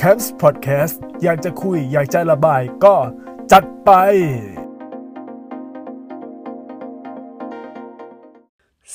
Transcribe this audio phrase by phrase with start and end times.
[0.00, 2.94] แคมส์พอดแคสต์อยากจะคุย อยากจะระบายก็
[3.52, 3.90] จัดไป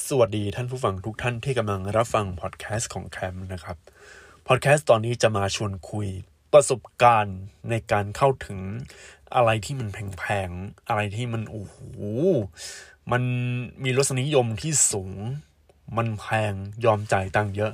[0.08, 3.78] สวัสดีท่านผู้ฟังทุกท่านที่กำลังรับฟังพอดแคสต์ของแคมนะครับ
[4.48, 6.08] พอดแคสต์ตอนนี้จะมาชวนคุย
[6.54, 7.40] ประสบการณ์
[7.70, 8.60] ในการเข้าถึง
[9.36, 11.78] อะไรที่มันแพงๆ อะไรที่มันโอ้โห
[13.12, 13.24] มัน
[13.84, 15.14] มีรสนิยมที่สูง
[15.98, 16.54] มันแพง
[16.86, 17.72] ยอมจ่ายตังค์เยอะ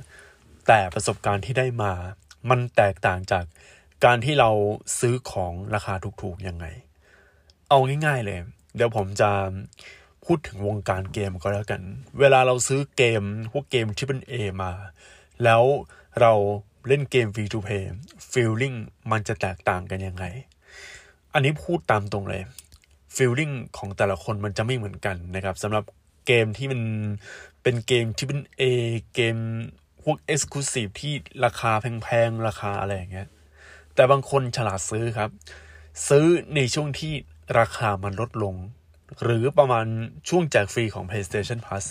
[0.66, 1.94] แต่ประสบการณ์ที่ได้มา
[2.50, 3.44] มันแตกต่างจาก
[4.04, 4.50] การที่เรา
[4.98, 6.66] ซื้อของราคาถูกๆยังไง
[7.68, 8.40] เอาง่ายๆเลย
[8.76, 9.30] เดี๋ยวผมจะ
[10.24, 11.82] พูดถึงวงการเกมก็แล้วกัน
[12.20, 14.72] เวลาเราซื้อเกมพวกเกมที่เป็นเอมา
[15.44, 15.62] แล้ว
[16.20, 16.32] เรา
[16.88, 17.84] เล่นเกม free to play
[18.32, 18.76] feeling
[19.10, 20.24] มันจะแตกต่างกันยังไง
[21.32, 22.42] อันนี้พูดตามตรงเลย
[23.16, 25.84] feeling ของแต่ละคนมันจะไม่เหมือนกันนะครับสำหรับ
[26.26, 26.80] เกมที่มัน
[27.62, 28.62] เป็นเกมที่เป็น A
[29.14, 29.36] เกม
[30.02, 33.28] พวก exclusive ที่ราคาแพงๆ ราคาอะไรอย่างเงี้ย
[33.94, 35.30] แต่บางคนฉลาดซื้อครับ
[36.08, 37.12] ซื้อในช่วงที่
[37.58, 38.54] ราคามันลดลง
[39.22, 39.86] หรือประมาณ
[40.28, 41.86] ช่วงแจกฟรีของ PlayStation Plus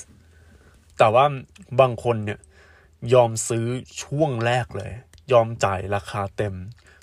[0.97, 1.25] แต่ว่า
[1.79, 2.39] บางคนเนี่ย
[3.13, 3.65] ยอมซื้อ
[4.03, 4.91] ช่วงแรกเลย
[5.31, 6.55] ยอมจ่ายราคาเต็ม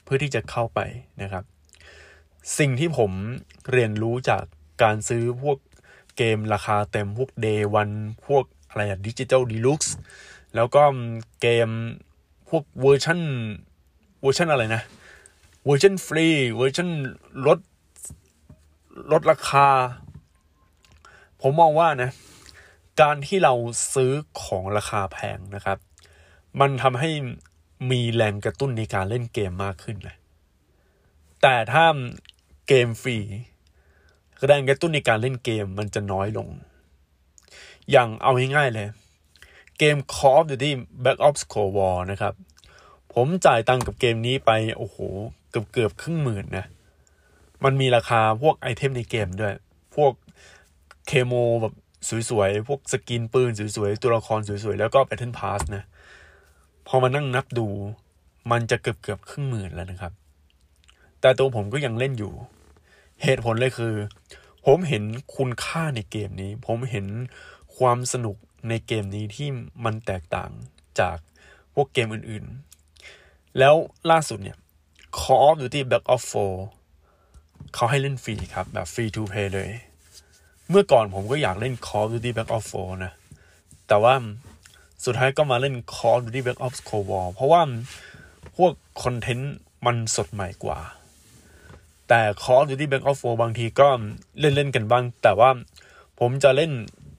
[0.05, 0.81] เพื่อที่จะเข้าไป
[1.23, 1.45] นะครับ
[2.59, 3.13] สิ่งที่ผม
[3.73, 4.43] เรียนรู้จาก
[4.83, 5.59] การซื้อพวก
[6.17, 7.91] เกมราคาเต็มพวก Day วัน
[8.27, 9.95] พวกอะไรอะ Digital Deluxe
[10.55, 10.83] แล้วก็
[11.41, 11.69] เกม
[12.49, 13.21] พวกเวอร์ชัน
[14.23, 14.83] เวอร์ชันอะไรนะ
[15.65, 16.89] เวอร์ชันฟรี เวอร์ชัน
[17.47, 17.59] ลด
[19.13, 19.69] ลดราคา
[21.41, 22.11] ผมมองว่านะ
[23.01, 23.55] การที่เรา
[23.95, 25.79] ซื้อของราคาแพงนะครับ
[26.61, 27.11] มันทำให้
[27.91, 30.17] มีแรงกระตุ้นในการเล่นเกมมากขึ้นเลย
[31.43, 31.85] แต่ถ้า
[32.69, 33.19] เกมฟรี
[34.47, 36.49] แรงกระตุ้นในการเล่นเกมมันจะน้อยลง
[37.91, 38.89] อย่างเอาง่ายๆเลย
[39.79, 40.71] เกม Call of Duty
[41.03, 42.35] Black Ops Cold War นะครับ
[43.15, 44.97] ผมจ่ายตังค์กับเกมนี้ไป โอ้โห
[45.51, 46.67] เกือบเกือบครึ่งหมื่นนะ
[47.65, 49.55] มันมีราคาพวกไอเทมในเกมด้วย
[49.95, 50.13] พวก
[51.07, 51.33] camo
[51.63, 51.75] แบบ
[52.31, 55.85] สวยๆ พวกสกินปืนสวยๆ ตัวละครสวยๆ แล้วก็ Battle Pass นะ
[56.87, 57.67] พอมานั่งนับดู
[58.51, 60.13] มันจะเกือบเกือบครึ่งหมื่นแล้วนะครับ
[61.21, 62.33] แต่ตัวผมก็ยังเล่นอยู่
[63.23, 63.95] เหตุผลเลยคือ
[64.67, 65.03] ผมเห็น
[65.37, 67.07] คุณค่าในเกมนี้ ผมเห็น
[67.77, 68.37] ความสนุก
[68.69, 69.49] ในเกมนี้ที่
[69.85, 70.51] มันแตกต่าง
[71.01, 71.17] จาก
[71.75, 73.75] พวกเกมอื่นๆ แล้ว
[74.11, 74.59] ล่าสุดเนี่ย
[75.21, 76.25] Call of Duty Black Ops
[77.01, 79.71] 4เขาให้เล่นฟรีครับ แบบฟรีทูเพย์เลย
[80.69, 83.13] เมื่อก่อนผมก็อยากเล่น Call of Duty Black Ops 4นะ
[83.89, 84.15] แต่ว่า
[85.05, 87.63] สุดท้ายก็มาเล่น Call of Duty Black Ops Cold War เพราะว่า
[88.57, 89.55] พวกคอนเทนต์
[89.87, 90.79] มันสดใหม่กว่า
[92.09, 93.89] แต่ Call of Duty Black Ops 4บางทีก็
[94.41, 95.51] เล่นเล่นกันบ้าง แต่ว่า
[96.21, 96.73] ผมจะเล่น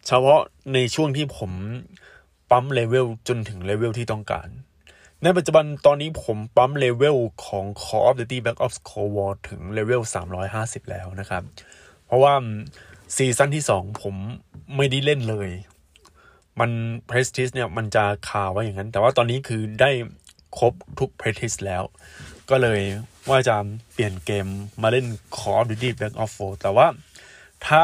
[0.05, 0.41] เฉพาะ
[0.73, 1.51] ในช่วงที่ผม
[2.51, 4.47] ปั๊มเลเวลจนถึงเลเวลที่ต้องการ
[5.23, 10.01] ในปัจจุบันตอนนี้ผมปั๊มเลเวลของ Call of Duty Black Ops Cold War ถึงเลเวล
[10.45, 11.43] 350 แล้วนะครับ
[12.05, 12.33] เพราะว่า
[13.15, 14.15] ซีซั่นที่ 2 ผม
[14.75, 15.49] ไม่ได้เล่นเลย
[16.59, 16.71] มัน
[17.09, 19.91] Prestige เนี่ยมันจะคาไว้อย่างนั้น แต่ว่าตอนนี้คือได้
[20.57, 21.83] ครบทุก Prestige แล้ว
[22.49, 22.81] ก็เลย
[23.29, 23.55] ว่าจะ
[23.93, 24.47] เปลี่ยนเกม
[24.81, 25.05] มาเล่น
[25.37, 26.87] Call of Duty Black Ops 4แต่ว่า
[27.67, 27.83] ถ้า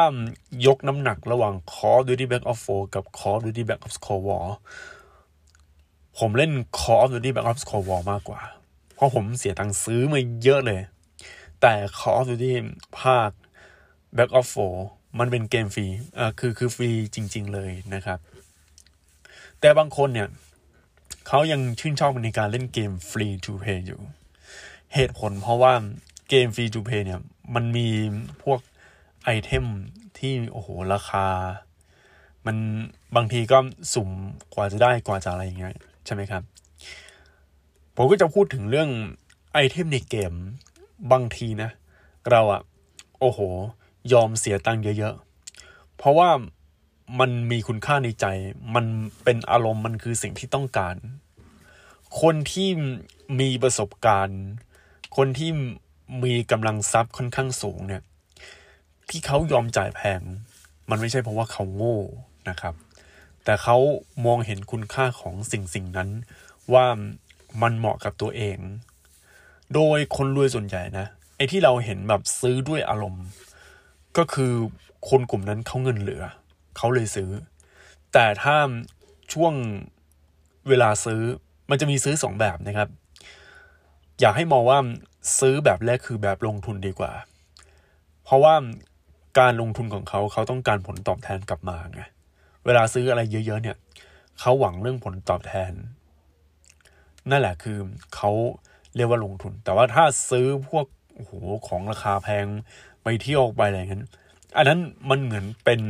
[0.68, 4.48] ยกน้ำหนักระหว่าง Call of Duty Black Ops 4 กับ Call of Duty Black Ops Cold War
[6.18, 8.42] ผมเล่น Call of Duty Black Ops Cold War มากกว่า
[8.94, 10.82] เพราะผมเสียตังค์ซื้อมาเยอะเลย
[11.62, 12.52] แต่ Call of Duty
[13.00, 13.30] ภาค
[14.16, 14.50] Black Ops
[14.84, 15.88] 4 มันเป็นเกมฟรี
[16.18, 18.20] อ่าคือคือฟรีจริง ๆ เลยนะครับ
[19.60, 20.30] แต่บางคนเนี่ย
[21.28, 24.02] เขายังชื่นชอบในการเล่นเกม free to play อยู่
[24.96, 25.74] เหตุผลเพราะว่า
[26.30, 27.20] เกม free to play เนี่ย
[27.56, 27.88] มันมี
[28.44, 28.60] พวก
[29.24, 29.66] ไอเทม
[30.18, 31.26] ที่โอ้โหราคา
[32.46, 32.58] มัน
[33.16, 33.58] บางทีก็
[33.94, 34.10] สุ่ม
[34.54, 36.44] กว่าจะได้กว่าจะอะไรอย่างเงี้ยใช่ไหมครับ
[37.96, 38.90] ผมก็จะพูดถึงเรื่อง
[39.54, 40.34] ไอเทมในเกม
[41.12, 41.70] บางทีนะ
[42.30, 42.62] เราอะ
[43.20, 43.40] โอ้โห
[44.14, 46.30] ยอมเสียตังค์เยอะๆ เพราะว่า
[47.20, 48.26] มันมีคุณค่าในใจ
[48.76, 48.86] มัน
[49.24, 50.96] เป็นอารมณ์มันคือสิ่งที่ต้องการ
[52.22, 52.70] คนที่
[53.40, 54.42] มีประสบการณ์
[55.18, 55.50] คนที่
[56.24, 58.04] มีกำลังทรัพย์ค่อนข้างสูงเนี่ย
[59.10, 60.22] ที่เขายอมจ่ายแพง
[60.90, 61.98] มันไม่ใช่เพราะว่าเขาโง่
[62.50, 62.74] นะครับ
[63.44, 63.78] แต่เขา
[64.26, 66.10] มองเห็นคุณค่าของสิ่งสิ่งนั้น
[66.74, 66.86] ว่า
[67.62, 68.58] มันเหมาะกับตัวเอง
[69.74, 71.06] โดยคนรวยส่วนใหญ่นะ
[71.36, 73.26] ไอ้ที่เราเห็นแบบซื้อด้วยอารมณ์
[74.18, 74.54] ก็คือ
[75.10, 76.24] คนกลุ่มนั้นเขาเงินเหลือ
[76.78, 77.30] เขาเลยซื้อ
[78.14, 78.58] แต่ถ้า
[79.34, 79.54] ช่วง
[80.70, 81.22] เวลาซื้อ
[81.70, 82.90] มันจะมีซื้อสองแบบนะครับ
[84.20, 84.80] อยากให้มองว่า
[85.40, 87.12] ซื้อแบบแรกคือแบบลงทุนดีกว่า
[88.24, 88.54] เพราะว่า
[89.40, 92.04] การลงทุนของเขาเขาต้องการผลตอบแทนกลับมาไง
[92.66, 93.78] เวลาซื้ออะไรเยอะ ๆ เนี่ย
[94.40, 95.72] เขาหวังเรื่องผลตอบแทน
[97.30, 97.78] นั่นแหละคือ
[98.16, 98.32] เขา
[98.96, 100.86] เรียกว่าลงทุน แต่ว่าถ้าซื้อพวก
[101.16, 101.32] โอ้โห
[101.68, 102.46] ของราคาแพง
[103.04, 104.02] ไปเที่ยวไปอะไรเงี้ย
[104.58, 104.80] อันนั้น
[105.10, 105.82] มันเหมือนเป็น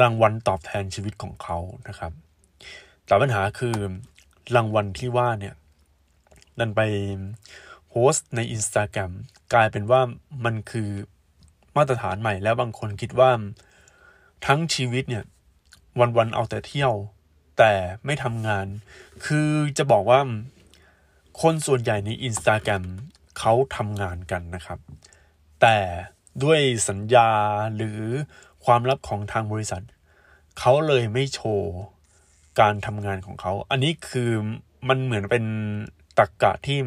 [0.00, 2.12] รางวัลตอบแทนชีวิตของเขานะครับ
[3.06, 3.76] แต่ปัญหาคือ
[4.56, 5.54] รางวัลที่ว่าเนี่ย
[6.58, 6.80] ดันไป
[7.88, 9.12] โพสต์ในอินสตาแกรม
[9.52, 10.00] กลายเป็นว่า
[10.44, 10.88] มันคือ
[11.78, 13.30] มาตรฐานใหม่แล้วบางคนคิดว่า
[14.46, 15.24] ทั้งชีวิตเนี่ย
[16.16, 16.94] วันๆเอาแต่เที่ยว
[17.58, 17.72] แต่
[18.04, 18.66] ไม่ทำงาน
[19.24, 20.20] คือจะบอกว่า
[21.40, 22.84] คนส่วนใหญ่ในอินสตาแกรม
[23.38, 24.78] เขาทำงานกันนะครับ
[25.60, 25.78] แต่
[26.44, 27.30] ด้วยสัญญา
[27.76, 28.00] หรือ
[28.64, 29.84] ความลับของทางบริษัท
[30.58, 31.70] เขาเลยไม่โชว์
[32.60, 34.30] การทำงานของเขา อันนี้คือ
[34.88, 35.44] มันเหมือนเป็น
[36.18, 36.78] ตรกกะที่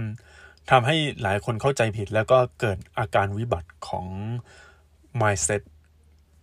[0.71, 4.05] ทำให้หลายคนเข้าใจผิด แล้วก็เกิดอาการวิบัติของ
[5.21, 5.61] mindset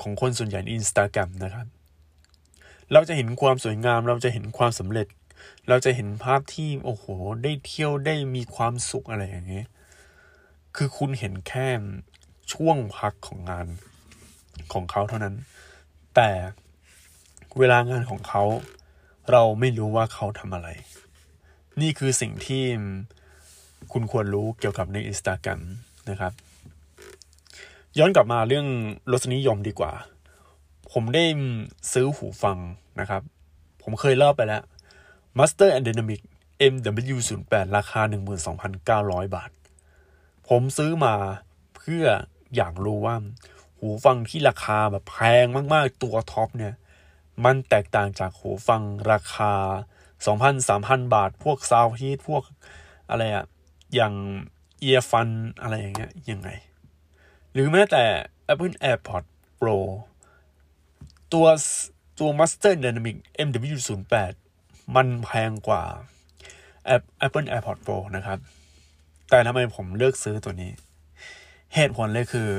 [0.03, 1.67] ของคนส่วนใหญ่ในอินสตาแกรมนะครับ
[2.93, 5.07] เราจะเห็นความสวยงาม เราจะเห็นความสำเร็จ
[5.69, 7.05] เราจะเห็นภาพที่โอ้โห
[7.43, 9.67] ได้เที่ยวได้มีความสุขอะไรอย่างเงี้ย
[10.77, 11.69] คือคุณเห็นแค่
[12.53, 13.67] ช่วงพักของงาน
[14.73, 15.35] ของเขาเท่านั้น
[16.15, 16.31] แต่
[17.59, 18.45] เวลางานของเขา
[19.31, 20.69] เราไม่รู้ว่าเขาทำอะไร
[21.81, 22.65] นี่คือสิ่งที่
[23.93, 25.61] คุณควรรู้เกี่ยวกับในอินสตาแกรม
[26.11, 26.33] นะครับ
[27.97, 28.67] ย้อนกลับมาเรื่อง
[29.13, 29.93] รสนิยมดีกว่า
[30.93, 31.25] ผมได้
[31.93, 32.59] ซื้อหูฟัง
[33.01, 33.23] นะครับ
[33.83, 34.63] ผมเคยเล่าไปแล้ว
[35.39, 36.21] Master and Dynamic
[36.73, 38.01] MW08 ราคา
[38.69, 39.51] 12,900 บาท
[40.49, 41.15] ผมซื้อมา
[41.77, 42.05] เพื่อ
[42.57, 43.17] อยากรู้ว่า
[43.79, 46.75] หูฟังที่ราคาแบบแพงมากๆตัวท็อปเนี่ย
[47.45, 48.83] มันแตกต่างจากหูฟัง
[49.13, 49.53] ราคา
[50.35, 52.43] 2,000-3,000 บาท พวกซาวฮีทพวก
[53.11, 53.45] อะไรอะ
[53.95, 54.15] อย่าง
[54.81, 55.29] เอียฟัน
[55.61, 56.49] อะไรอย่างเงี้ยยังไง
[57.53, 58.05] หรือแม้แต่
[58.53, 59.31] Apple AirPods
[59.61, 59.77] Pro
[61.33, 61.47] ตัว
[62.19, 63.17] ตัว Master Dynamic
[63.47, 64.35] MW08
[64.95, 65.83] มันแพงกว่า
[67.27, 68.39] Apple AirPods Pro นะครับ
[69.31, 70.73] แต่ทำไมผมเลือกซื้อตัวนี้
[71.75, 72.51] เหตุผลเลยคือ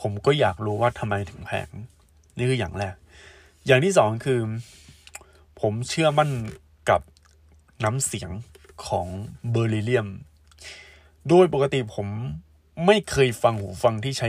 [0.00, 1.68] ผมก็อยากรู้ว่าทำไมถึงแพง
[2.36, 2.94] นี่คืออย่างแรก
[3.66, 4.40] อย่างที่สองคือ
[5.60, 6.30] ผมเชื่อมั่น
[6.90, 7.00] กับ
[7.84, 8.30] น้ำเสียง
[8.86, 9.06] ของ
[9.50, 10.08] beryllium
[11.28, 12.06] โดยปกติผม
[12.86, 14.28] ไม่เคยฟังหูฟังที่ใช้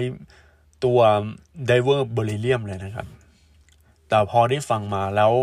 [0.84, 1.00] ตัว
[1.66, 3.08] driver beryllium เลยนะครับ
[4.10, 5.34] แต่พอได้ฟังมาแล้ว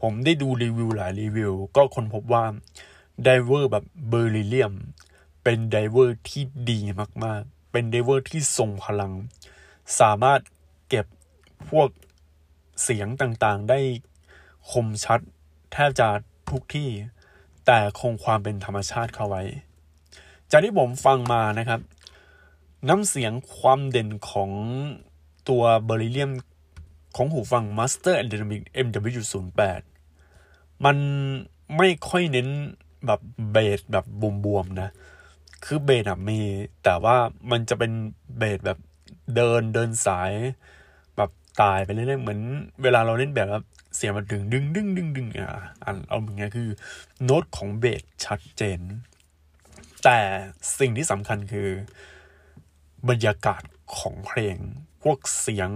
[0.00, 2.44] ผมได้ดูรีวิวหลายรีวิว ก็ค้นพบว่า
[3.22, 4.74] driver แบบ beryllium
[5.42, 6.80] เป็น driver ที่ดี
[7.24, 9.12] มากๆ เป็น driver ที่ทรงพลัง
[10.00, 10.40] สามารถ
[10.88, 11.06] เก็บ
[11.70, 11.88] พวก
[12.82, 13.80] เสียงต่างๆ ได้
[14.70, 15.20] คมชัด
[15.72, 16.08] แทบจะ
[16.50, 16.88] ทุกที่
[17.66, 19.42] แต่คงความเป็นธรรมชาติเข้าไว้
[20.50, 21.80] จากที่ผมฟังมานะครับ
[22.88, 24.50] น้ำเสียงความเด่นของ
[25.48, 26.30] ตัวเบริเลียม
[27.16, 29.82] ของหูฟัง Master and Dynamic MW08
[30.84, 30.96] มัน
[31.76, 32.48] ไม่ค่อยเน้น
[33.06, 33.20] แบบ
[33.52, 34.04] เบสแบบ
[34.44, 34.90] บวมๆนะ
[35.64, 36.40] คือเบสมี
[36.84, 37.16] แต่ว่า
[37.50, 37.92] มันจะเป็น
[38.38, 38.78] เบสแบบ
[39.36, 40.32] เดินเดินสาย
[41.16, 41.30] แบบ
[41.62, 42.40] ตายไปเรื่อยๆเหมือน
[42.82, 43.64] เวลาเราเล่นแบบ
[43.96, 45.50] เสียงมันดึงดึงดึงดึงดึงอะ
[45.84, 46.68] อันเอาอย่างเงี้ยคือ
[47.24, 48.80] โน้ตของเบสชัดเจน
[50.04, 50.18] แต่
[50.78, 51.68] สิ่งที่สำคัญคือ
[53.08, 53.62] บรรยากาศ
[53.96, 54.56] ของเพลง
[55.02, 55.70] พวกเสียง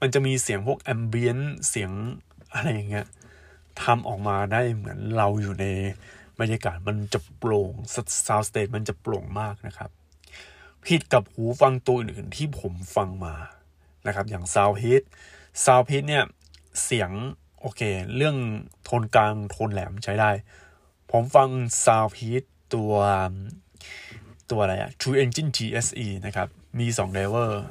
[0.00, 1.38] มันจะมีเสียงพวก ambient
[1.68, 1.90] เสียง
[2.52, 3.06] อะไรอย่างเงี้ย
[3.82, 5.66] ทำออกมาได้เหมือนเราอยู่ใน
[6.40, 7.72] บรรยากาศมันจะโปร่ง
[8.26, 9.90] ซาวสเตทมันจะโปร่งมากนะครับ
[10.86, 13.34] ผิดกับหูฟังตัวอื่นที่ผมฟังมา
[14.06, 15.02] นะครับ อย่าง Soundpeats
[15.64, 16.24] Soundpeats เนี่ย
[16.84, 17.10] เสียง
[17.60, 17.80] โอเค
[18.16, 18.36] เรื่อง
[18.84, 20.30] โทนกลางโทนแหลมใช้ได้
[21.10, 21.48] ผมฟัง
[21.84, 22.42] Sound p e a
[22.74, 22.92] ตัว
[24.50, 26.48] ตัวอะไรอะ True Engine GSE นะครับ
[26.78, 27.64] มี2ไดเวอร์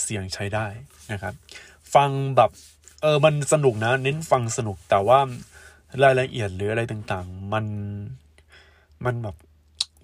[0.00, 0.66] เสียงใช้ได้
[1.12, 1.34] นะครับ
[1.94, 2.50] ฟังแบบ
[3.02, 5.18] เออมันสนุกนะ เน้นฟังสนุกแต่ว่า
[6.02, 7.64] รายละเอียดหรืออะไรต่างๆ มัน
[9.04, 9.36] มันแบบ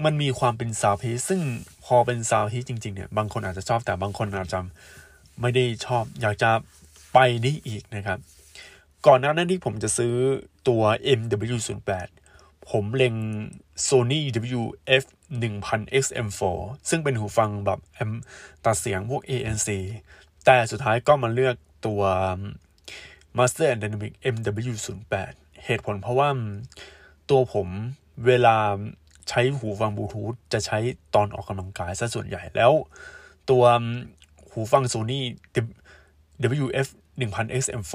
[0.04, 1.40] มันมีความเป็นซาวพีซึ่ง
[1.84, 4.60] พอเป็นซาวพีจริง ๆ เนี่ย บางคนอาจจะชอบแต่บางคนอาจจะ
[5.40, 6.50] ไม่ได้ชอบ อยากจะ
[7.12, 8.18] ไปนี้อีกนะครับ
[9.06, 10.14] ก่อนหน้านั้นที่ผมจะซื้อ
[10.68, 10.82] ตัว
[11.20, 12.08] MW08
[12.70, 13.14] ผมเล็ง
[13.88, 14.20] Sony
[14.60, 16.42] WF 1000 XM4
[16.88, 18.10] ซึ่งเป็นหูฟังแบบแอม
[18.64, 19.68] ตัดเสียงพวก ANC
[20.44, 21.56] แต่สุดท้ายก็มาเลือก
[21.86, 22.02] ตัว
[23.36, 26.28] Master and Dynamic MW08 เหตุผลเพราะว่า
[27.30, 27.68] ตัวผม
[28.26, 28.56] เวลา
[29.28, 30.78] ใช้หูฟังบลูทูธจะใช้
[31.14, 32.72] ตอนออกกำลังกายซะส่วนใหญ่แล้ว
[33.50, 33.64] ตัว
[34.50, 35.20] หูฟัง Sony
[36.62, 37.94] WF 1000 XM4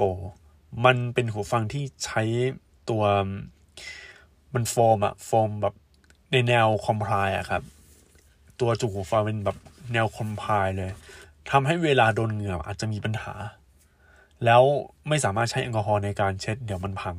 [0.84, 2.22] มันเป็นหูฟังที่ใช้
[2.90, 3.02] ตัว
[4.54, 5.74] มันฟอร์มอะฟอร์มแบบ
[6.32, 7.62] ในแนว Comply อะครับ
[8.60, 9.56] ตัวจุกหูฟังเป็นแบบ
[9.92, 10.90] แนว Comply เลย
[11.50, 13.32] ทำให้เวลาโดนเหงื่ออาจจะมีปัญหา
[14.44, 14.62] แล้ว
[15.08, 17.16] ไม่สามารถใช้แอลกอฮอล์ในการเช็ดเดี๋ยวมันพัง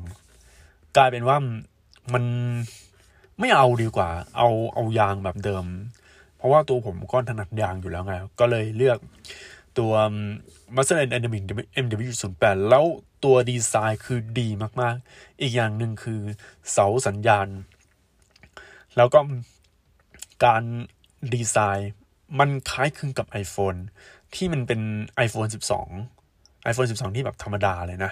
[0.97, 1.37] กลายเป็นว่า
[2.13, 2.23] มัน
[3.39, 5.65] ไม่เอาดีกว่า เอาเอายางแบบเดิม
[6.37, 8.99] เพราะว่าตัวผมก็ถนัดยางอยู่แล้วไง ก็เลยเลือก
[9.77, 9.93] ตัว
[10.75, 11.43] m a s t e r and Dynamic
[11.83, 12.83] MW08 แล้ว
[13.23, 14.47] ตัวดีไซน์คือดี
[14.81, 16.19] มาก ๆ อีกอย่างหนึ่งคือ
[16.71, 17.47] เสาสัญญาณ
[18.97, 19.19] แล้วก็
[20.45, 20.63] การ
[21.33, 21.93] ดีไซน์
[22.39, 23.79] มันคล้ายคลึงกับ iPhone
[24.35, 24.81] ที่มันเป็น
[25.25, 25.49] iPhone
[26.09, 28.11] 12 iPhone 12 ที่แบบธรรมดาเลยนะ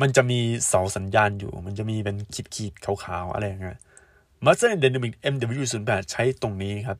[0.00, 2.16] มันจะมีเสาสัญญาณอยู่ มันจะมีเป็น
[2.54, 3.78] ขีดๆขาวๆ อะไรอย่างเงี้ย
[4.44, 6.98] Master Dynamic MW08 ใช้ตรงนี้ครับ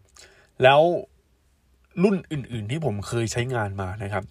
[0.62, 0.80] แล้ว
[2.02, 4.24] รุ่นอื่นๆที่ผมเคยใช้งานมานะครับ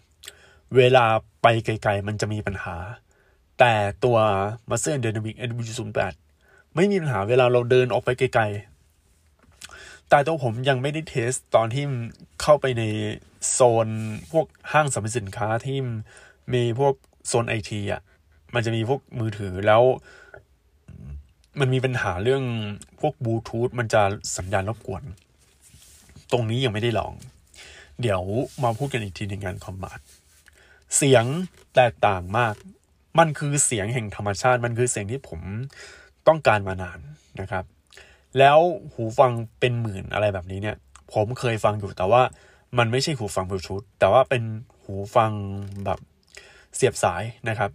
[0.75, 1.05] เวลา
[1.41, 2.75] ไปไกลๆ มันจะมีปัญหา
[3.59, 4.17] แต่ตัว
[4.69, 6.13] Master Dynamic MW08
[6.75, 11.83] ไม่มีปัญหาเวลาเราเดินออกไปไกลๆ แต่ตัวผมยังไม่ได้เทสตอนที่
[12.41, 12.83] เข้าไปใน
[13.51, 13.87] โซน
[14.31, 15.77] พวกห้างสรรพสินค้าที่
[16.53, 16.93] มีพวก
[17.27, 18.01] โซนไอทีอะ
[18.53, 19.81] มันจะมีพวกมือถือแล้ว
[21.59, 22.43] มันมีปัญหาเรื่อง
[23.01, 24.01] พวกบลูทูธมันจะ
[24.37, 25.03] สัญญาณรบกวน
[26.31, 27.13] ตรงนี้ยังไม่ได้ลอง
[28.01, 28.21] เดี๋ยว
[28.63, 29.99] มาพูดกันอีกทีในงานคอมบาท
[30.95, 31.25] เสียง
[31.75, 32.55] แตกต่างมาก
[33.19, 35.39] มันคือเสียงแห่งธรรมชาติ มันคือเสียงที่ผม
[36.27, 36.99] ต้องการมานาน
[37.41, 37.63] นะครับ
[38.39, 38.59] แล้ว
[38.93, 40.75] หูฟังเป็นหมื่นอะไรแบบนี้เนี่ย
[41.13, 42.21] ผมเคยฟังอยู่แต่ว่า
[42.77, 44.43] มันไม่ใช่หูฟังบลูทูธแต่ว่าเป็น
[44.83, 45.31] หูฟัง
[45.85, 45.99] แบบ
[46.75, 47.71] เสียบสายนะครับ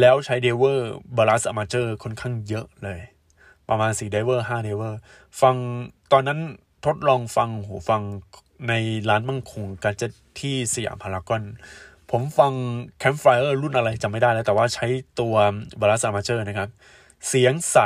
[0.00, 3.00] แล้วใช้ driver balanced armature ค่อนข้างเยอะเลย
[3.68, 4.98] ประมาณ4 driver 5 driver
[5.40, 5.56] ฟัง
[6.12, 6.40] ตอนนั้น
[6.86, 8.02] ทดลองฟังหูฟัง
[8.68, 8.72] ใน
[9.08, 10.06] ร้านมั่นคง Gadget
[10.40, 11.42] ที่สยามพารากอน
[12.10, 12.52] ผมฟัง
[12.98, 14.86] Campfire รุ่นอะไรจำไม่ได้แล้ว แต่ว่าใช้
[15.20, 15.34] ตัว
[15.80, 16.70] balanced armature นะครับ
[17.28, 17.78] เสียงใส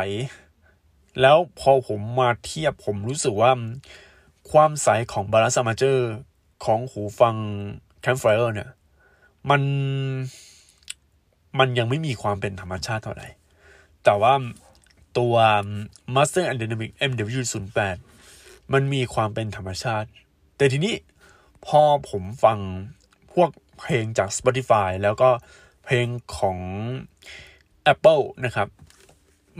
[1.20, 3.52] แล้วพอผมมาเทียบผมรู้สึกว่า
[4.50, 6.10] ความใสของ balanced armature
[6.64, 7.34] ของหูฟัง
[8.00, 8.70] Campfire เนี่ย
[9.50, 9.62] มัน
[11.58, 13.28] มันยังไม่มีความเป็นธรรมชาติเท่าไหร่
[14.04, 14.34] แต่ว่า
[15.18, 15.34] ตัว
[16.14, 17.96] Master and Dynamic MW08
[18.72, 20.08] มันมีความเป็นธรรมชาติ
[20.56, 20.94] แต่ทีนี้
[21.66, 22.58] พอผมฟัง
[23.32, 25.30] พวกเพลงจาก Spotify แล้วก็
[25.84, 26.58] เพลงของ
[27.92, 28.68] Apple นะครับ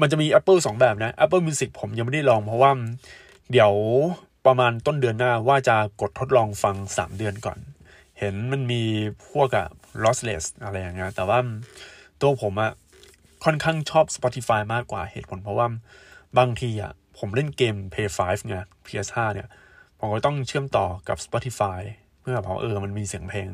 [0.00, 2.70] มันจะมี Apple 2 แบบนะ Apple Music ผมยังไม่ได้ลองเพราะว่า
[3.50, 3.72] เดี๋ยว
[4.46, 7.58] ประมาณต้นเดือนหน้าว่าจะกดทดลองฟัง 3 เดือนก่อน
[8.18, 8.82] เห็นมันมี
[9.30, 9.66] พวกอะ
[10.04, 11.38] lossless อะไรอย่างเงี้ยแต่ว่า
[12.20, 12.72] ตัวผมอะ
[13.44, 15.66] ค่อนข้างชอบ Spotify มากกว่าเหตุผลเพราะว่า
[16.38, 19.48] บางทีอะผมเล่นเกม Play 5ไง PS5 เนี่ย
[19.98, 21.80] ผมก็ต้องเชื่อมต่อกับ Spotify
[22.20, 23.48] เพื่อเพราะเออมันมีเสียงเพลง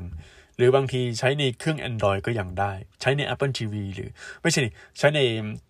[0.56, 4.10] หรือบางทีใช้ในเครื่อง Android ก็ยังได้ ใช้ใน Apple TV หรือ
[4.42, 4.62] ไม่ใช่
[4.98, 5.20] ใช้ใน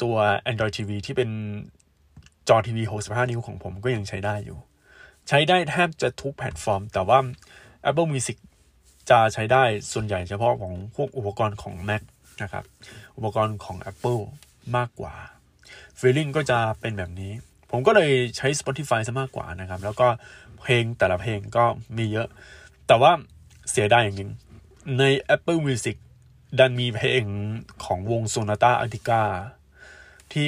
[0.03, 0.15] ตัว
[0.51, 1.31] Android TV ที่เป็น
[2.49, 4.59] จอทีวี65 นิ้วของผมก็ยังใช้ได้อยู่
[5.29, 7.19] ใช้ได้แทบจะทุกแพลตฟอร์ม แต่ว่า
[7.91, 8.37] Apple Music
[9.11, 9.63] จะใช้ได้
[9.93, 12.03] ส่วนใหญ่เฉพาะของพวกอุปกรณ์ของ Mac
[12.43, 12.65] นะครับ
[13.17, 14.23] อุปกรณ์ของ Apple
[14.77, 15.15] มากกว่า
[15.99, 17.33] Feeling ก็จะเป็นแบบนี้
[17.71, 20.09] ผมก็เลยใช้ Spotify ซะมากกว่านะครับ แล้วก็
[20.61, 21.65] เพลงแต่ละเพลงก็
[21.97, 22.29] มีเยอะ
[22.87, 23.13] แต่ว่า
[23.71, 24.33] เสียดายอย่างนึง
[24.99, 25.97] ใน Apple Music
[26.59, 27.25] ดันมีเพลง
[27.85, 29.23] ของวง Sonata Arctica
[30.33, 30.47] ที่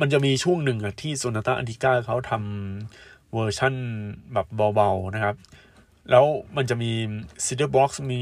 [0.00, 3.74] มันจะมีช่วงหนึ่งอะที่ Sonata Arctica เขาทำเวอร์ชั่น
[4.32, 5.36] แบบเบาๆนะครับ
[6.10, 6.24] แล้ว
[6.56, 6.92] มันจะมี
[7.46, 8.20] c i d e r Box มี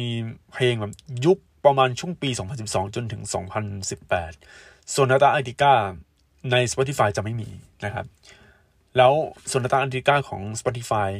[0.52, 0.92] เพลงแบบ
[1.24, 2.30] ยุคประมาณช่วงปี
[2.62, 3.22] 2012 จนถึง
[4.08, 5.74] 2018 Sonata Arctica
[6.50, 7.48] ใน Spotify จะไม่มี
[7.84, 8.06] นะครับ
[8.96, 9.12] แล้ว
[9.50, 11.10] Sonata Arctica ของ Spotify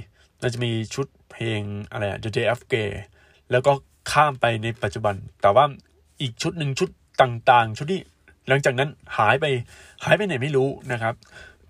[0.40, 1.60] มันจะมีชุดเพลง
[1.90, 2.92] อะไรอะ The Day of Gay
[3.50, 3.72] แล้วก็
[4.12, 5.64] ข้ามไปในปัจจุบัน แต่ว่า
[6.20, 6.88] อีกชุดหนึ่งชุด
[7.20, 8.00] ต่างๆ ชุดที่
[8.48, 9.44] หลังจากนั้นหายไป
[10.04, 11.14] หายไปไหนไม่รู้นะครับ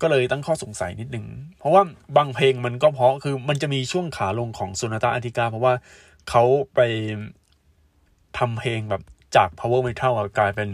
[0.01, 1.25] ก็เลยตั้งข้อสงสัยนิดหนึ่ง
[1.59, 1.83] เพราะว่า
[2.17, 5.73] บางเพลงมันก็เพราะคือมันจะมีช่วงขาลงของ Sonata Arctica เพราะว่า
[6.29, 6.43] เขา
[6.75, 6.79] ไป
[8.37, 9.03] ทำเพลงแบบ
[9.35, 10.69] จาก power metal กลายเป็น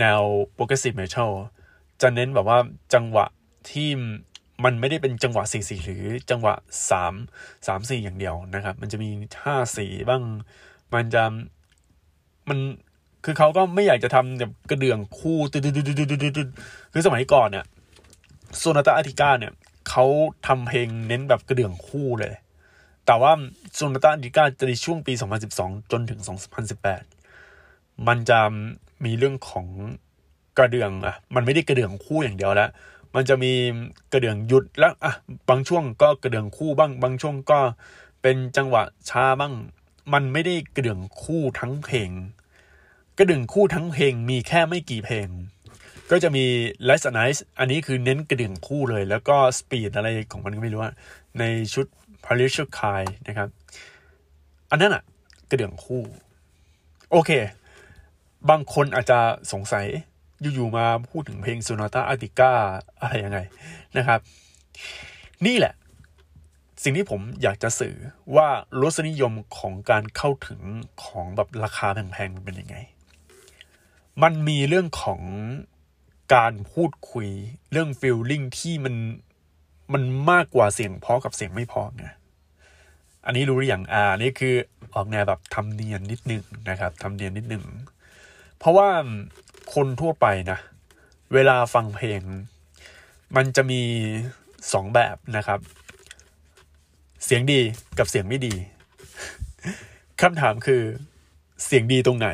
[0.00, 0.20] แนว
[0.56, 1.30] progressive metal
[2.02, 2.58] จะเน้นแบบว่า
[2.94, 3.26] จังหวะ
[3.70, 3.88] ที่
[4.64, 6.54] มันไม่ได้เป็นจังหวะ 4 4 หรือจังหวะ
[6.90, 9.10] 3 3 4 อย่างเดียวนะครับ มันจะมี
[9.44, 10.22] 5 4 บ้าง
[10.94, 11.22] มันจะ
[12.48, 12.58] มัน
[13.24, 15.58] คือเขาก็ไม่อยากจะทำแบบกระเดื่องคู่ตื
[16.46, 17.64] ดๆๆๆคือสมัยก่อนเนี่ย
[18.58, 19.52] โซนาตาอาติกาเนี่ย
[19.88, 20.04] เขา
[20.46, 22.34] ทำเพลงเน้นแบบกระเดื่องคู่เลย
[23.06, 23.32] แต่ว่า
[23.74, 25.12] โซนาตาอาติกาจะในช่วงปี
[25.52, 26.20] 2012 จนถึง
[27.14, 28.40] 2018 มันจะ
[29.04, 29.66] มีเรื่องของ
[30.58, 32.70] กระเดื่องอะมันไม่ได้กระเดื่องคู่อย่างเดียวแล้ว
[33.14, 33.52] มันจะมี
[34.12, 35.12] กระเดื่องหยุดแล้วอะ
[35.48, 37.60] บางช่วงก็กระเดื่องคู่บ้าง บางช่วงก็
[38.22, 39.54] เป็นจังหวะช้าบ้าง
[40.12, 42.10] มันไม่ได้กระเดื่องคู่ทั้งเพลง
[43.18, 45.28] กระเดื่องคู่ทั้งเพลงมีแค่ไม่กี่เพลง
[46.10, 46.44] ก็จะมี
[46.88, 50.92] Less a Nice อันนี้คือเน้นกระเดื่องคู่เลย แล้วก็ Speed อะไรของมันก็ไม่รู้ว่า
[51.38, 51.42] ใน
[51.74, 51.86] ชุด
[52.24, 53.48] p a r i s h k a i นะครับ
[54.70, 55.02] อันนั้นอะ
[55.50, 56.02] กระเดื่องคู่
[57.10, 57.30] โอเค
[58.50, 59.18] บางคนอาจจะ
[59.52, 59.86] สงสัย
[60.40, 62.52] อยู่ๆมาพูดถึงเพลงโซนาตาอาร์ติก้า
[63.00, 63.38] อะไรยังไง
[63.96, 64.20] นะครับ
[65.46, 65.74] นี่แหละ
[66.82, 67.94] สิ่งที่ผมอยากจะสื่อ
[68.36, 68.48] ว่า
[68.82, 70.60] รสนิยมของการเข้าถึง
[71.04, 72.76] ของแบบราคาแพงๆมันเป็นยังไง
[74.22, 75.20] มันมีเรื่องของ
[76.34, 77.28] การพูดคุย
[77.72, 78.94] เรื่องฟิลลิ่งที่มัน
[79.92, 82.06] มันมากกว่าเสียงเพราะกับเสียงไม่เพราะไง
[83.26, 84.54] อันนี้รู้หรือยังอ่านี่คือ
[84.94, 87.64] ออกแนวแบบทำเนียนนิดหนึ่งนะครับทำเนียนนิดหนึ่ง
[88.58, 88.88] เพราะว่า
[89.74, 90.58] คนทั่วไปนะ
[91.34, 92.20] เวลาฟังเพลง
[93.36, 93.82] มันจะมี
[94.72, 95.60] สองแบบนะครับ
[97.24, 97.60] เสียงดี
[97.98, 98.54] กับเสียงไม่ดี
[100.20, 100.82] คำถามคือ
[101.66, 102.28] เสียงดีตรงไหน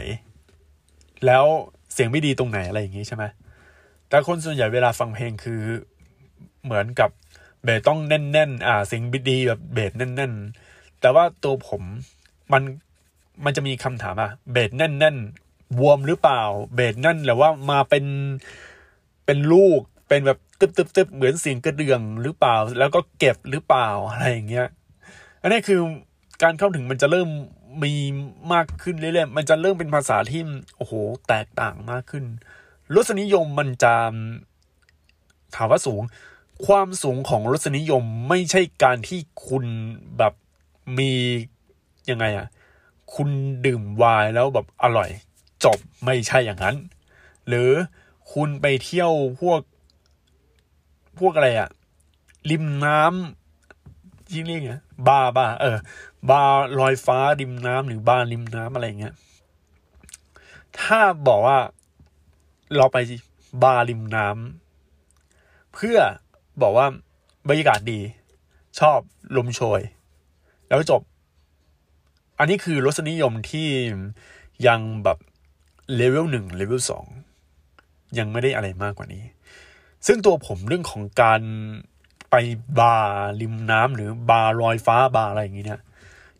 [1.26, 1.44] แล้ว
[1.92, 3.24] เสียงไม่ดีตรงไหนอะไรอย่างนี้ใช่ไหม
[4.08, 5.60] แต่คนส่วนใหญ่เวลาฟังเพลงคือ
[6.64, 7.10] เหมือนกับ
[7.64, 10.32] เบสต้องแน่นๆ อ่าเสียงดีแบบเบสแน่น
[10.66, 11.82] ๆ แต่ว่าตัวผม
[12.52, 12.62] มัน
[13.44, 16.43] มันจะมีคำถามอะเบสแน่น ๆ วอมหรือเปล่า
[16.75, 18.05] เบสแน่นหรือว่ามาเป็น
[19.26, 24.69] เป็นลูกเป็นแบบตึบตึบตึบเหมือนสียงกระเดื่องหรือเปล่า แล้วก็เก็บหรือเปล่าอะไรอย่างเงี้ย
[25.43, 25.81] อันนี้คือ
[26.43, 27.29] การเข้าถึงมันจะเริ่ม
[27.83, 27.95] มี
[28.52, 30.43] มากขึ้นเรื่อยๆมันจะเริ่มเป็นภาษาที่
[30.76, 30.93] โอ้โห
[31.29, 32.25] แตกต่างมากขึ้น
[32.95, 33.95] รสนิยมมันจะ
[35.55, 36.02] ถามว่าสูง
[36.67, 39.64] ความสูงของรสนิยมไม่ใช่การที่คุณ
[40.19, 40.35] แบบ
[40.99, 41.11] มี
[42.11, 42.47] ยังไงอะ
[43.14, 43.29] คุณ
[43.67, 45.11] ดื่มไวน์แล้วแบบอร่อย
[45.64, 46.76] จบไม่ใช่อย่างนั้น
[47.49, 47.71] หรือ
[48.33, 49.61] คุณไปเที่ยวพวก
[51.19, 51.71] พวกอะไรอะ
[52.50, 54.73] ริมน้ำยิ่งเรียกไง
[55.09, 55.78] บาร์บาร์เออ
[56.31, 59.14] บาร์ลอยฟ้าริมน้ำหรือบาร์ริมน้ำอะไรเงี้ย
[60.81, 61.59] ถ้าบอกว่า
[62.76, 62.99] เราไป
[63.62, 65.99] บาร์ริมน้ำเพื่อ
[66.62, 66.87] บอกว่า
[67.49, 68.00] บรรยากาศดี
[68.81, 68.99] ชอบ
[69.37, 69.81] ลมโชย
[70.69, 71.02] แล้วจบ
[72.38, 73.69] อันนี้คือรสนิยมที่
[74.66, 75.19] ยังแบบ
[75.94, 77.04] เลเวลหนึ่งเลเวลสอง
[78.18, 79.24] ยังไม่ได้อะไรมากกว่านี้
[80.06, 81.42] ซึ่งตัวผมเรื่องของการ
[82.30, 82.34] ไป
[82.78, 85.80] บาร์ริมน้ำหรือบาร์ลอยฟ้าบาร์อะไรอย่างนี้เนี่ย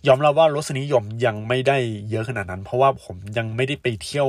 [0.07, 1.79] ยอมรับว่ารสนิยมยังไม่ได้
[2.11, 4.29] เยอะขนาดนั้น เพราะว่าผมยังไม่ได้ไปเที่ยว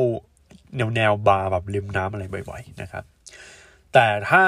[0.75, 3.03] แนวแนวบาร์แบบริมน้ำอะไรบ่อย ๆ นะครับ
[3.93, 4.43] แต่ถ้า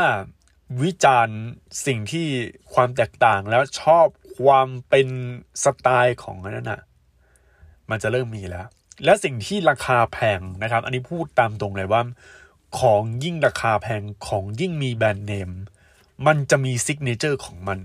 [0.82, 1.40] วิจารณ์
[1.86, 2.28] สิ่งที่
[2.74, 5.08] ความแตกต่างแล้วชอบความเป็น
[5.64, 6.82] สไตล์ของนั้นน่ะ
[7.90, 8.68] มันจะเริ่มมีแล้ว
[9.04, 12.02] และสิ่งที่ราคาแพงนะครับ อันนี้พูดตามตรงเลยว่า
[12.80, 15.52] ของยิ่งราคาแพงของยิ่งมีแบรนด์เนม
[16.26, 17.80] มันจะมี signature ของมัน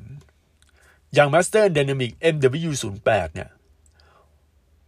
[1.15, 3.51] อย่าง Master Dynamic MW08 เนี่ย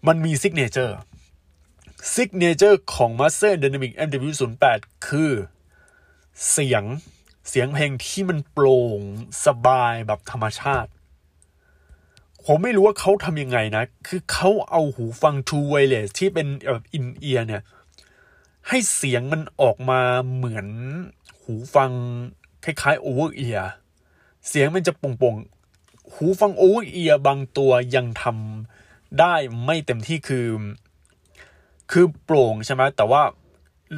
[0.06, 5.32] มันมี signature signature ของ Master Dynamic MW08 คือ
[6.50, 6.85] เสียง
[7.48, 9.00] เสียงเพลงที่มันโปร่ง
[9.46, 10.90] สบายแบบธรรมชาติ
[12.46, 17.62] ผมไม่รู้ว่าเขาทำยังไงนะ คือเขาเอาหูฟัง True Wireless ที่เป็นแบบอินเอียร์เนี่ย
[18.68, 20.00] ให้เสียงมันออกมา
[20.35, 20.66] เหมือน
[21.42, 21.90] หูฟัง
[22.64, 23.62] คล้ายๆ Over Ear
[24.48, 30.46] เสียงมันจะโป่งๆ หูฟัง Over Ear บางตัวยังทำได้ไม่เต็มที่คือ
[31.90, 33.22] คือโปร่งใช่ไหมแต่ว่า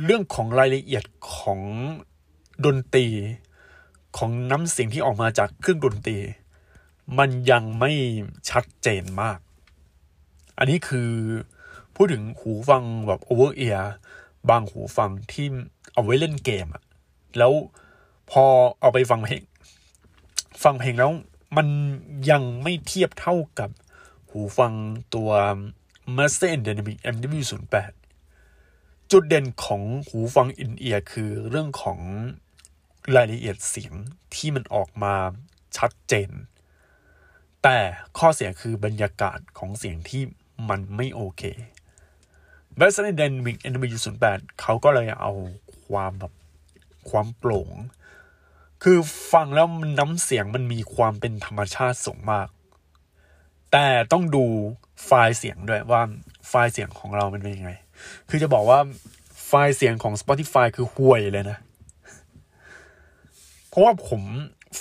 [0.04, 1.04] เรื่องของรายละเอียด
[1.34, 1.60] ของ
[2.64, 3.06] ดนตรี
[4.16, 6.18] ของน้ำเสียงที่ออกมาจากเครื่องดนตรี
[7.18, 7.92] มันยังไม่
[8.50, 9.38] ชัดเจนมาก
[10.58, 11.10] อันนี้คือ
[11.94, 13.78] พูดถึงหูฟังแบบโอเวอร์เอีย
[14.50, 15.46] บางหูฟังที่
[15.92, 16.82] เอาไว้เล่นเกมอะ
[17.38, 17.52] แล้ว
[18.30, 18.44] พอ
[18.80, 19.42] เอาไปฟังเพลง
[20.62, 21.12] ฟังเพลงแล้ว
[21.56, 21.68] มัน
[22.30, 23.70] ยังไม่เทียบเท่ากับ
[24.30, 24.72] หูฟัง
[25.14, 25.30] ตัว
[26.16, 27.92] Master Dynamic MW08
[29.10, 31.98] จุดเด่นของหูฟังอินเอียร์คือเรื่องของ
[33.16, 33.92] รายละเอียดเสียง
[34.34, 35.14] ที่มันออกมา
[35.76, 36.30] ชัดเจน
[37.64, 37.78] แต่
[38.18, 40.22] ข้อเสียคือบรรยากาศของเสียงที่
[40.68, 41.42] มันไม่โอเค
[42.78, 45.32] b e s t d y n a m i c NW08 เขาก็เลยเอา
[45.86, 46.32] ความแบบ
[47.10, 47.70] ความโปร่ง
[48.82, 48.98] คือ
[49.32, 49.66] ฟังแล้ว
[49.98, 52.48] น้ำเสียงมันมีความเป็นธรรมชาติสูงมาก
[53.72, 54.44] แต่ต้องดู
[55.04, 56.02] ไฟล์เสียงด้วยว่า
[56.48, 57.70] ไฟล์เสียงของเรามันเป็นยังไง
[58.28, 58.78] คือจะบอกว่า
[59.46, 61.58] ไฟล์เสียงของ Spotify คือห่วยเลยนะ
[63.68, 64.22] เพราะว่าผม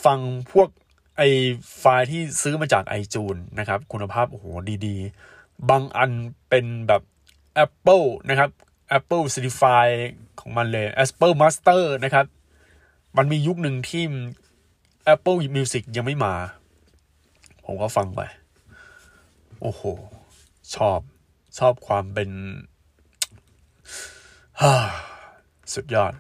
[0.04, 0.20] ฟัง
[0.52, 0.70] พวก
[1.18, 1.22] ไอ
[1.78, 4.46] ไฟล์ที่ซื้อมาจาก iTunes นะครับ คุณภาพโอ้โห
[4.86, 6.12] ดีๆ บางอัน
[6.50, 7.02] เป็นแบบ
[7.66, 8.50] Apple นะครับ
[8.98, 9.88] Apple Certify
[10.40, 12.26] ของมันเลย Apple Master นะครับ
[13.18, 14.04] มันมียุคหนึ่งที่
[15.14, 16.34] Apple Music ยังไม่มา
[17.66, 18.22] ผมก็ฟังไป
[19.62, 19.82] โอ้โห
[20.76, 21.00] ชอบ
[21.58, 22.30] ชอบความเป็น
[25.74, 26.14] สุดยอด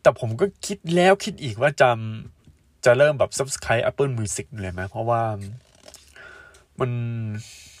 [0.00, 2.41] แต่ผมก็คิดแล้วคิดอีกว่าจำ
[2.84, 5.22] จะเริ่มแบบ subscribe Apple Music เลยไหมเพราะว่า
[6.80, 6.90] มัน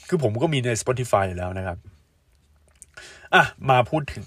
[0.08, 1.78] คือผมก็มีใน Spotify แล้วนะครับ
[3.34, 4.26] อะ มาพูดถึง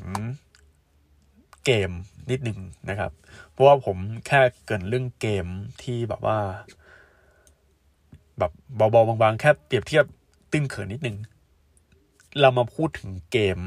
[1.65, 1.89] เกม
[2.31, 2.59] นิดหนึ่ง
[2.89, 3.11] นะครับ
[3.51, 5.45] เพราะว่าผมแค่เกินเรื่องเกม
[5.83, 6.37] ที่แบบว่า
[8.39, 10.05] แบบเบาๆบางๆ แค่เปรียบเทียบ
[10.51, 11.17] ตึ้งเขินนิดหนึ่ง
[12.39, 13.57] เรามาพูดถึงเกม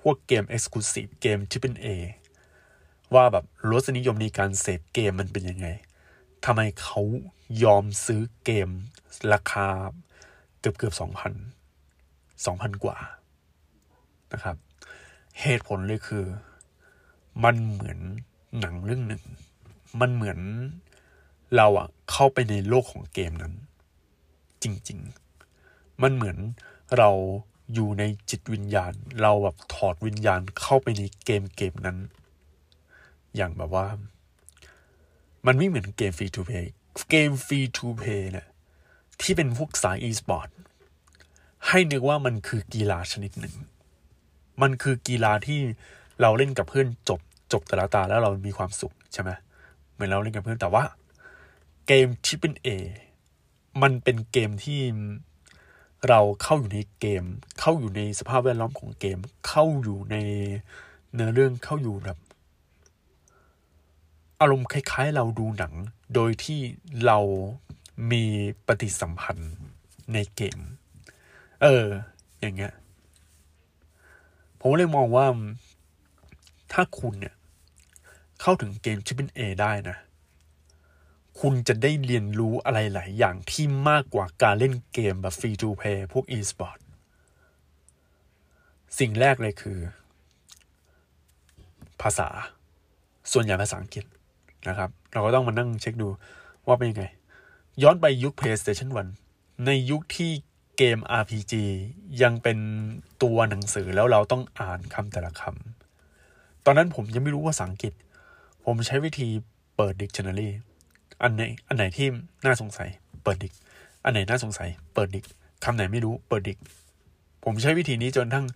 [0.00, 1.86] พวกเกม Exclusive เกมที่เป็น A
[3.14, 5.66] ว่าแบบรสนิยมในการเสพเกมมันเป็นยังไง
[6.44, 7.00] ทำไมเขา
[7.64, 8.68] ยอมซื้อเกม
[9.32, 9.68] ราคา
[10.60, 11.32] เกือบเกือบสองพัน
[12.44, 12.98] สองพันกว่า
[14.32, 14.56] นะครับ
[15.40, 16.24] เหตุผลเลยคือ
[17.44, 17.98] มันเหมือน
[18.60, 19.22] หนังเรื่องหนึ่ง
[20.00, 20.38] มันเหมือน
[21.56, 23.54] เราอะเข้าไปในโลกของเกมนั้น
[24.62, 24.98] จริง
[25.50, 26.36] ๆ มันเหมือน
[26.98, 27.10] เรา
[27.74, 31.98] อยู่ในจิตวิญญาณ เราแบบถอดวิญญาณเข้าไปในเกมเกมนั้น
[33.36, 33.86] อย่างแบบว่า
[35.46, 36.72] มันไม่เหมือนเกม free to play
[37.10, 38.46] เกม free to play เนี่ย
[39.20, 40.48] ที่เป็นพวกสายอีสปอร์ต
[41.68, 43.54] ให้นึกว่ามันคือกีฬาชนิดหนึ่ง
[44.62, 45.60] มันคือกีฬาที่
[46.20, 47.20] เราเล่นกับเพื่อนจบ
[47.52, 49.30] จบแต่ละตาแล้วเรามีความสุขใช่ไหม
[49.92, 50.84] เหมือนเราเล่นกับเพื่อนแต่ว่า
[51.86, 52.68] เกมที่เป็นเอ
[53.82, 54.80] มันเป็นเกมที่
[56.08, 57.24] เราเข้าอยู่ในเกม
[57.60, 60.16] เข้าอยู่ในสภาพแวดล้อมของเกม เข้าอยู่ใน
[61.14, 62.16] เนื้อเรื่องเข้าอยู่แบบ
[64.42, 65.74] อารมณ์คล้ายๆ เราดูหนัง
[66.14, 66.60] โดยที่
[67.06, 67.18] เรา
[68.10, 68.24] มี
[68.66, 69.54] ปฏิสัมพันธ์
[70.12, 70.58] ในเกม
[71.62, 71.86] เออ
[72.40, 72.72] อย่างเงี้ย
[74.58, 75.26] ผมเลยมองว่า
[76.72, 77.34] ถ้าคุณเนี่ย
[78.40, 79.96] เข้าถึงเกมที่เป็นเอได้นะ
[81.40, 86.78] คุณจะได้เรียนรู้อะไรหลายอย่างที่มากกว่าการเล่นเกมแบบฟรีทูเพย์พวก e-sport
[88.98, 89.78] สิ่งแรกเลยคือ
[92.02, 92.28] ภาษา
[93.32, 94.04] ส่วนใหญ่ภาษาอังกฤษ
[94.68, 96.08] นะครับ เราก็ต้องมานั่งเช็คดู
[96.66, 97.04] ว่าเป็นยังไง
[97.82, 98.88] ย้อนไปยุค PlayStation
[99.26, 100.30] 1 ในยุคที่
[100.76, 101.52] เกม RPG
[102.22, 102.58] ยังเป็น
[103.22, 107.92] ตัวหนังสือแล้วเราต้องอ่านคำแต่ละคำ ตอนนั้นผมยังไม่รู้ภาษาอังกฤษ
[108.64, 109.28] ผมใช้วิธี
[109.76, 110.48] เปิด Dictionary
[111.22, 112.06] อันไหนอันไหนที่
[112.44, 112.88] น่าสงสัย
[113.22, 113.52] เปิดดิก
[114.04, 115.24] อันไหนน่าสงสัย เปิดดิก
[115.64, 116.58] คำไหนไม่รู้เปิดดิก
[117.44, 118.46] ผมใช้วิธีนี้จนทั้ง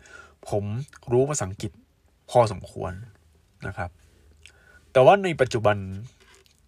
[0.50, 0.64] ผม
[1.12, 1.72] รู้ภาษาอังกฤษ
[2.30, 2.92] พอสมควร
[3.66, 3.90] นะครับ
[4.96, 5.76] แต่ว่าในปัจจุบัน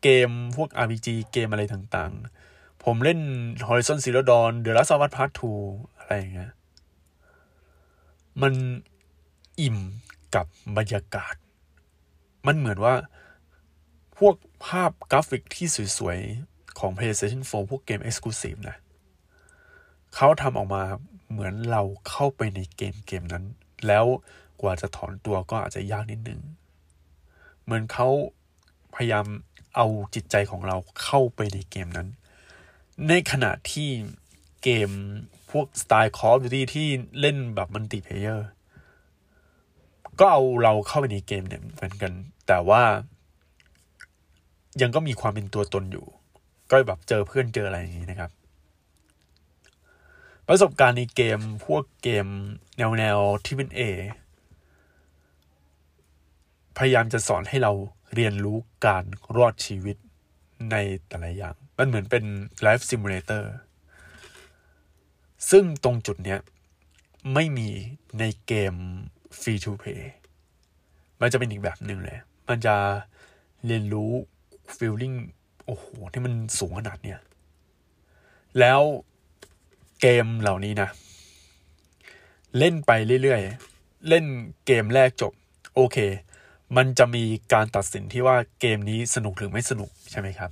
[0.02, 3.20] เกมพวก RPG เกมอะไรต่างๆ ผมเล่น
[3.66, 5.30] Horizon Zero Dawn The Last of Us Part
[5.64, 6.52] 2อะไรอย่างเงี้ย
[8.42, 8.52] มัน
[9.60, 9.78] อิ่ม
[10.34, 11.34] กับบรรยากาศ
[12.46, 12.94] มันเหมือนว่า
[14.18, 14.34] พวก
[14.66, 15.66] ภาพกราฟิกที่
[15.98, 18.76] สวยๆ ของ PlayStation 4 พวกเกม Exclusive นะ
[20.14, 20.82] เขาทำออกมา
[21.30, 23.44] เหมือนเราเข้าไปในเกมเกมนั้น
[23.86, 24.04] แล้ว
[24.60, 26.42] กว่าจะถอนตัวก็อาจจะยากนิดนึง
[27.68, 28.09] เหมือนเขา
[28.94, 29.26] พยายาม
[29.76, 32.09] เอาจิตใจของเราเข้าไปในเกมนั้น
[33.09, 33.88] ในขณะที่
[34.62, 34.90] เกม
[35.50, 36.88] พวกสไตล์ Call of Duty ที่
[37.20, 38.48] เล่นแบบมัลติเพเยอร์
[40.18, 42.12] ก็เอาเราเข้าไปในเกมเนี่ยเหมือนกัน
[42.46, 42.83] แต่ว่า
[44.81, 46.07] ยังก็มีความเป็นตัวตนอยู่
[46.70, 48.31] ก็แบบเจอเพื่อนเจออะไรอย่างนี้นะครับ
[50.48, 52.26] ประสบการณ์ในเกมพวกเกม
[52.78, 53.81] แนวแนวที่เป็นเอ
[56.78, 57.72] พยายามจะสอนให้เรา
[58.14, 59.04] เรียนรู้การ
[59.36, 59.96] รอดชีวิต
[60.70, 60.76] ใน
[61.08, 62.24] แต่ละอย่าง มันเหมือนเป็น
[62.62, 63.52] life simulator
[65.50, 66.40] ซึ่งตรงจุดเนี้ย
[67.34, 67.68] ไม่มี
[68.18, 68.74] ในเกม
[69.40, 70.14] free to play
[71.20, 72.76] มันจะเป็นอีกแบบหนึ่งเลย มันจะ
[73.66, 74.10] เรียนรู้
[74.76, 75.12] ฟีลลิ่ง
[75.64, 77.18] โอ้โหที่มันสูงขนาดเนี้ย
[78.58, 78.80] แล้ว
[80.00, 80.88] เกมเหล่านี้นะ
[82.58, 82.90] เล่นไป
[83.22, 84.24] เรื่อยๆ เล่น
[84.66, 85.32] เกมแรกจบ
[85.74, 85.96] โอเค
[86.76, 90.50] มันจะมีการตัดสินที่ว่าเกมนี้สนุกหรือไม่สนุกใช่ไหมครับ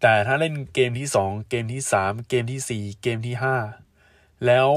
[0.00, 3.56] แต่ถ้าเล่นเกมที่สองเกมที่สามเกมที่สี่เกมที่ห้า
[4.46, 4.68] แล้ว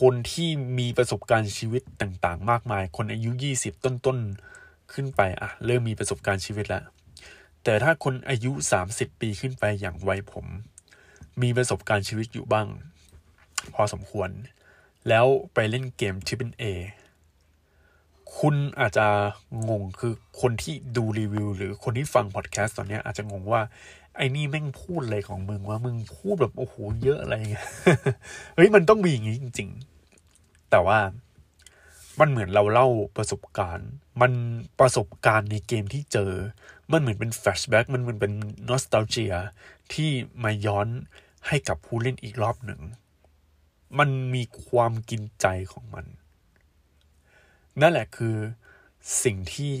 [0.00, 6.84] คนที่มีประสบการณ์ชีวิตต่างๆ มากมาย คนอายุยี่สิบต้นๆ ขึ้นไปอะเริ่มมีประสบการณ์ชีวิตแล้ว
[7.64, 10.46] แต่ถ้าคนอายุสามสิบปีขึ้นไปอย่างวัยผม
[11.42, 12.66] มีประสบการณ์ชีวิตอยู่บ้าง
[13.74, 14.30] พอสมควร
[15.08, 16.64] แล้วไปเล่นเกมที่เป็นเอ
[18.36, 19.06] คุณอาจจะ
[19.68, 23.62] งงคือคนที่ดูรีวิว หรือคนที่ฟังพอดแคสต์ตอนนี้อาจจะงงว่า
[24.16, 27.66] ไอ้นี่แม่งพูดอะไรของมึงว่ามึงพูดแบบโอ้โหเยอะอะไรเงี้ย
[28.54, 29.68] เฮ้ยมันต้องมีอย่างนี้จริง
[30.20, 30.98] ๆ แต่ว่า
[32.20, 33.88] มันเหมือนเราเล่าประสบการณ์
[34.20, 34.32] มัน
[34.80, 36.32] ประสบการณ์ในเกมที่เจอ
[36.92, 38.32] มันเหมือนเป็น flashback มันเหมือนเป็น
[38.68, 39.34] nostalgia
[39.92, 40.10] ที่
[40.44, 40.88] มาย้อน
[41.46, 42.80] ให้กับผู้เล่นอีกรอบหนึ่ง
[43.98, 46.06] มันมีความกินใจของมัน
[47.80, 48.36] นั่นแหละคือ
[49.24, 49.74] สิ่งที่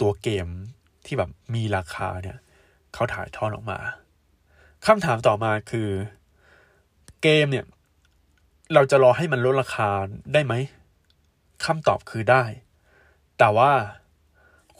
[0.00, 0.46] ตัวเกม
[1.06, 2.38] ที่แบบมีราคาเนี่ย
[2.94, 3.78] เขาถ่ายทอดออกมา
[4.86, 5.88] คำถามต่อมาคือ
[7.22, 7.66] เกมเนี่ย
[8.74, 9.90] เราจะรอให้มันลดราคา
[10.32, 10.54] ได้ไหม
[11.64, 12.44] คำตอบคือได้
[13.38, 13.72] แต่ว่า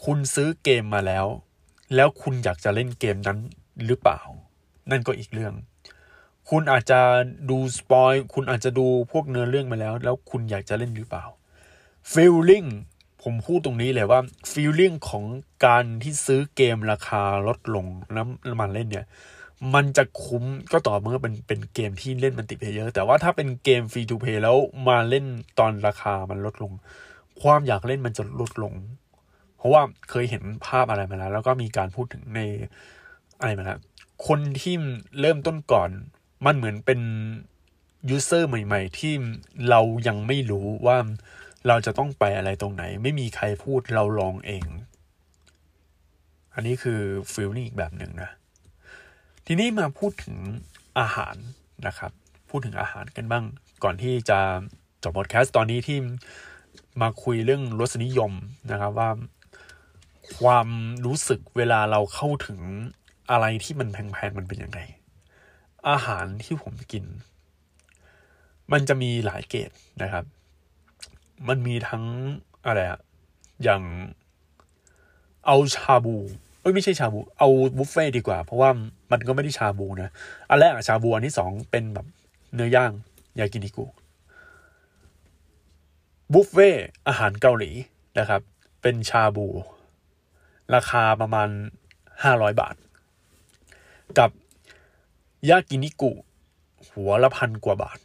[0.05, 1.27] คุณซื้อเกมมาแล้ว
[1.95, 3.39] แล้วคุณอยากจะเล่นเกมนั้น
[3.87, 4.21] หรือเปล่า
[4.91, 5.55] นั่นก็อีกเรื่อง
[6.51, 7.01] คุณอาจจะ
[7.51, 11.25] ดูสปอยคุณอาจจะดูพวกเนื้อเรื่องมาแล้ว แล้วคุณอยากจะเล่นหรือเปล่า
[12.11, 12.65] ฟีลลิ่ง
[13.23, 14.21] ผมพูดตรงนี้เลยว่า
[14.53, 15.25] feeling ของ
[15.67, 18.27] การที่ซื้อเกมราคาลดลงแล้ว
[18.61, 19.07] มาเล่นเนี่ย
[19.75, 24.57] มันจะคุ้มก็ต่อเมื่อเป็นเป็นเกมที่เล่น multiplayer แต่ว่าถ้าเป็นเกม free to play แล้ว
[24.89, 25.27] มาเล่น
[25.59, 26.73] ตอนราคามันลดลง
[27.43, 28.75] ความอยากเล่นมันจะลดลง
[29.57, 32.41] เพราะว่าเคยเห็นภาพอะไรมาแล้ว แล้วก็มีการพูดถึงใน
[33.41, 33.79] อะไรมาแล้ว
[34.27, 34.75] คนที่
[35.21, 35.91] เริ่มต้นก่อน
[36.47, 37.01] มันเหมือนเป็น
[38.11, 39.13] user ใหม่ ๆ ที่
[39.69, 40.97] เรายังไม่รู้ว่า
[41.69, 44.65] เราจะต้องไปอะไรตรงไหน ไม่มีใครพูดเราลองเอง
[46.55, 47.01] อันนี้คือ
[47.33, 48.31] ฟิลลิ่งอีกแบบหนึ่งนะ
[49.47, 50.37] ทีนี้มาพูดถึง
[50.99, 51.37] อาหาร
[51.87, 52.13] นะครับ
[52.51, 53.45] พูดถึงอาหารกันบ้าง
[53.85, 54.39] ก่อนที่จะ
[55.03, 55.99] จบพอดแคสต์ตอนนี้ที่
[57.03, 58.33] มาคุยเรื่องรสนิยม
[58.71, 59.11] นะครับว่า
[60.39, 60.69] ความ
[61.07, 62.61] รู้สึกเวลาเราเข้าถึง
[63.31, 64.81] อะไรที่มันแพงๆมันเป็นยังไง
[65.89, 67.05] อาหารที่ผมกิน
[68.73, 69.71] มันจะมีหลายเกรด
[70.03, 70.25] นะครับ
[71.49, 72.05] มันมีทั้ง
[72.67, 73.01] อะไรอะ
[73.63, 73.83] อย่าง
[75.47, 76.17] เอาชาบู
[76.61, 78.71] เอ้ยไม่ใช่ชาบู เอาบุฟเฟ่ดีกว่า เพราะว่า
[79.13, 80.11] มันก็ไม่ได้ชาบูนะ
[80.49, 82.07] อันแรกอะชาบู อันที่สองเป็นแบบ
[82.55, 82.93] เนื้อย่าง
[83.39, 83.87] ยากินิกุ
[86.33, 86.71] บุฟเฟ่
[87.09, 87.71] อาหารเกาหลี
[88.19, 88.41] นะครับ
[88.83, 89.47] เป็นชาบู
[90.75, 91.49] ราคาประมาณ
[92.23, 92.75] ห้าร้อยบาท
[94.19, 94.31] กับ
[95.51, 96.13] ยากินิกุ
[96.93, 97.99] หัวละพันกว่าบาท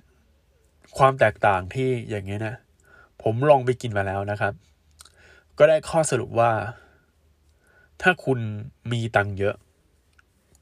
[0.98, 2.56] ความแตกต่างที่อย่างเงี้ยนะ
[3.24, 4.54] ผมลองไปกินมาแล้วนะครับ
[5.58, 6.52] ก็ได้ข้อสรุปว่า
[8.02, 8.40] ถ้าคุณ
[8.92, 9.56] มีตังเยอะ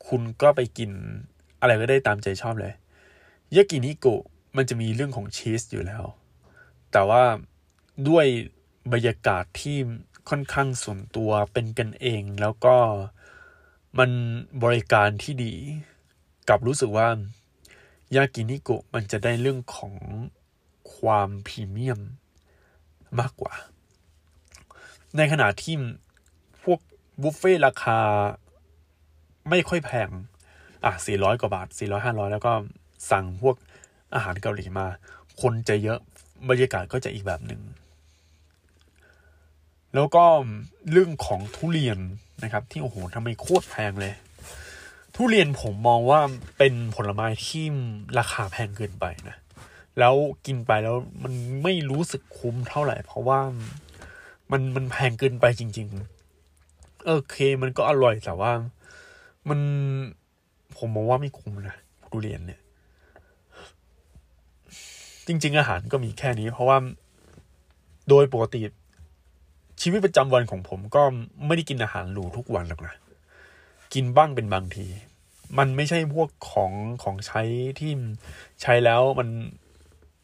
[0.08, 0.92] คุณก็ไปกิน
[1.60, 2.74] อะไรก็ได้ตามใจชอบเลย
[3.56, 4.16] ยากินิโกุ
[4.56, 6.04] มันจะมีเรื่องของชีสอยู่แล้ว
[6.92, 7.24] แต่ว่า
[8.08, 8.26] ด้วย
[8.94, 9.78] บรรยากาศที่
[10.30, 12.78] ค่อนข้างส่วนตัวเป็นกันเอง แล้วก็
[13.98, 14.12] มัน
[14.64, 15.54] บริการที่ดี
[16.50, 17.08] กับรู้สึกว่า
[18.16, 19.94] ยากินิโกุมันจะได้เรื่องของ
[20.96, 22.02] ความพรีเมียม
[23.22, 23.54] มากกว่า
[25.18, 25.76] ในขณะที่
[26.64, 26.80] พวก
[27.22, 27.98] บุฟเฟ่ราคา
[29.50, 30.10] ไม่ค่อยแพง
[30.86, 32.54] อะสี่ร้อยกว่าบาทสี่ร้อยห้าร้อยแล้วก็
[33.12, 33.56] สั่งพวก
[34.14, 34.88] อาหารเกาหลีมา
[35.42, 36.00] คนจะเยอะ
[36.50, 37.62] บรรยากาศก็จะอีกแบบหนึ่ง
[39.96, 40.26] แล้วก็
[40.92, 42.00] เรื่องของทุเรียน
[42.44, 44.14] นะครับ ที่โอ้โหทำไมโคตรแพงเลย
[45.16, 46.20] ทุเรียนผมมองว่า
[46.58, 47.66] เป็นผลไม้ที่
[48.20, 49.38] ราคาแพงเกินไปนะ
[50.00, 53.40] แล้วกินไปแล้วมันไม่รู้สึกคุ้มเท่าไหร่ เพราะว่า
[54.52, 58.52] มันมันแพงเกินไปจริงๆเออเค มันก็อร่อยแต่ว่า
[59.50, 59.60] มัน
[60.78, 61.76] ผมมองว่าไม่คุ้มนะ
[62.12, 62.62] ทุเรียนเนี่ย
[65.28, 66.78] จริง ๆ อาหารก็มีแค่นี้ เพราะว่า
[68.10, 68.60] โดยปกติ
[69.82, 71.04] ชีวิตประจำวันของผมก็
[71.46, 72.96] ไม่ได้กินอาหารหรูทุกวันหรอกนะ
[73.94, 74.86] กินบ้างเป็นบางที
[75.58, 76.72] มันไม่ใช่พวกของ
[77.04, 77.42] ของใช้
[77.80, 77.92] ที่
[78.62, 79.30] ใช้แล้วมัน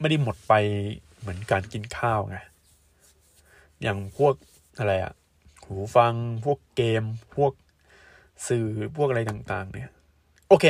[0.02, 0.54] ไม่ได้หมดไป
[1.20, 2.38] เหมือนการกินข้าวไง
[3.82, 4.34] อย่างพวก
[4.80, 5.14] อะไรอะ
[5.66, 6.14] หูฟัง
[6.46, 7.04] พวกเกม
[7.36, 7.52] พวก
[8.48, 9.92] สื่อพวกอะไรต่าง ๆ เนี่ย
[10.50, 10.66] โอเค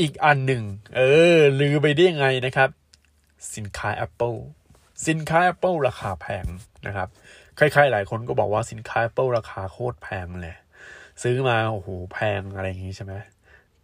[0.00, 0.62] อีกอันหนึ่ง
[0.96, 1.00] เอ
[1.36, 2.70] อ ลือไปได้ยังไงนะครับ
[3.56, 4.38] สินค้า Apple
[5.06, 6.46] สินค้า Apple ราคาแพง
[6.86, 7.08] นะครับ
[7.56, 10.56] ใครๆหลายคนก็บอกว่าสินค้า Apple ราคาโคตรแพงเลย
[11.22, 13.14] ซื้อมาโอ้โหแพงอะไรอย่างนี้ใช่ไหม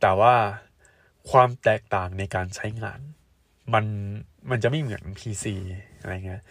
[0.01, 0.35] แต่ว่า
[1.31, 3.01] ความแตกต่างในการใช้งาน
[3.73, 3.85] มัน
[4.51, 5.45] มันจะไม่เหมือน PC
[6.01, 6.43] อะไรเงี้ย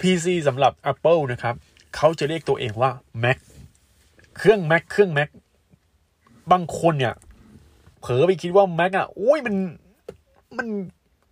[0.00, 1.54] PC สำหรับ Apple นะครับ
[1.96, 2.90] เขาจะเรียกตัวเองว่า
[3.24, 3.38] Mac
[4.36, 5.28] เครื่อง Mac เครื่อง Mac
[6.52, 7.14] บางคนเนี่ย
[8.00, 9.54] เผลอไปคิดว่า Mac อะโอ้ยมัน
[10.58, 10.66] มัน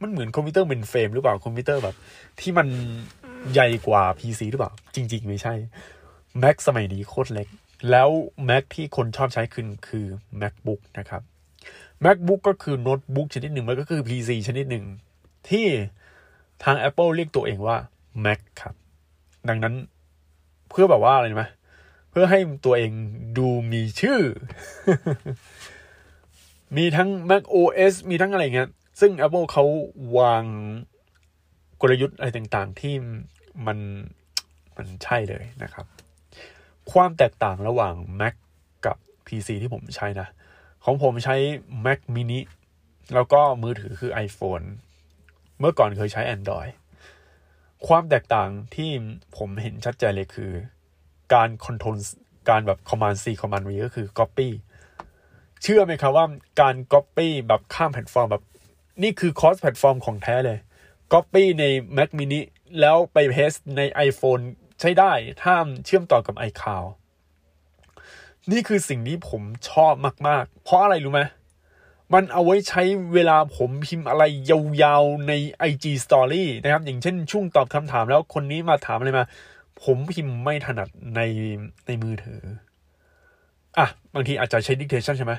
[0.02, 1.96] มันเหมือนคอมพิวเตอร์ mainframe หรือเปล่าคอมพิวเตอร์แบบ
[2.40, 2.68] ที่มัน
[3.52, 5.54] ใหญ่กว่า PC หรือเปล่า จริง ๆ ไม่ใช่
[6.42, 7.48] Mac สมัยนี้โคตรเล็ก
[7.90, 8.08] แล้ว
[8.48, 10.06] Mac ที่คนชอบใช้คือคือ
[10.40, 11.22] MacBook นะครับ
[12.04, 14.84] MacBook ก็คือโน้ตบุ๊กชนิดหนึ่งมันก็คือ PC ชนิดหนึ่ง
[15.48, 15.66] ที่
[16.64, 17.76] ทาง Apple เรียกตัวเองว่า
[18.24, 18.74] Mac ครับ
[19.48, 19.74] ดังนั้น
[20.68, 21.44] เพื่อแบบว่าอะไรไหม
[22.10, 22.92] เพื่อให้ตัวเอง
[23.38, 24.20] ดูมีชื่อ
[26.76, 29.64] มีทั้ง Mac OS มีทั้งอะไรเงี้ย ซึ่ง Apple เขา
[30.18, 30.44] วาง
[31.80, 32.94] กลยุทธ์อะไรต่างๆ ที่
[33.66, 33.78] มัน
[34.76, 35.86] มันใช่เลยนะครับ
[36.92, 38.34] ความแตกต่างระหว่าง Mac
[38.86, 40.28] กับ PC ที่ผมใช้นะ
[40.84, 41.36] ของผมใช้
[41.84, 42.40] Mac mini
[43.14, 44.66] แล้วก็มือถือคือ iPhone
[45.58, 46.72] เมื่อก่อนเคยใช้ Android
[47.86, 48.90] ความแตกต่างที่
[49.36, 50.52] ผมเห็นชัดเจนเลยคือ
[51.34, 51.96] การ control
[52.48, 54.48] การแบบ command C command V ก็คือ copy
[55.62, 56.26] เชื่อไหมครับว่า
[56.60, 58.44] การ copy แบบข้ามแพลตฟอร์มแบบ
[59.02, 60.58] นี่คือ cross แพลตฟอร์มของแท้เลย
[61.12, 61.64] copy ใน
[61.96, 62.40] Mac mini
[62.80, 64.42] แล้วไป paste ใน iPhone
[64.80, 65.12] ใช้ได้
[65.42, 66.88] ถ้าเชื่อมต่อกับ iCloud
[68.50, 69.92] นี่คือสิ่งที่ผมชอบ
[70.28, 71.22] มากๆ เพราะอะไรรู้ไหม
[72.14, 72.82] มันเอาไว้ใช้
[73.14, 75.32] เวลาผมพิมพ์อะไรยาวๆใน
[75.70, 79.24] IG Story นะครับ อย่างเช่นช่วงตอบคำถามแล้วคนนี้มาถามอะไรมา
[79.82, 81.20] ผมพิมพ์ไม่ถนัดใน
[81.86, 82.40] ในมือถือ
[83.78, 85.32] อะ บางทีอาจจะใช้ dictation ใช่ไหม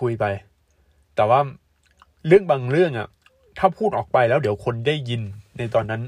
[0.00, 0.24] คุยไป
[1.16, 1.40] แต่ว่า
[2.26, 3.08] เรื่องบางเรื่องอะ
[3.58, 5.22] ถ้าพูดออกไปแล้วเดี๋ยวคนได้ยิน
[5.58, 6.02] ในตอนนั้น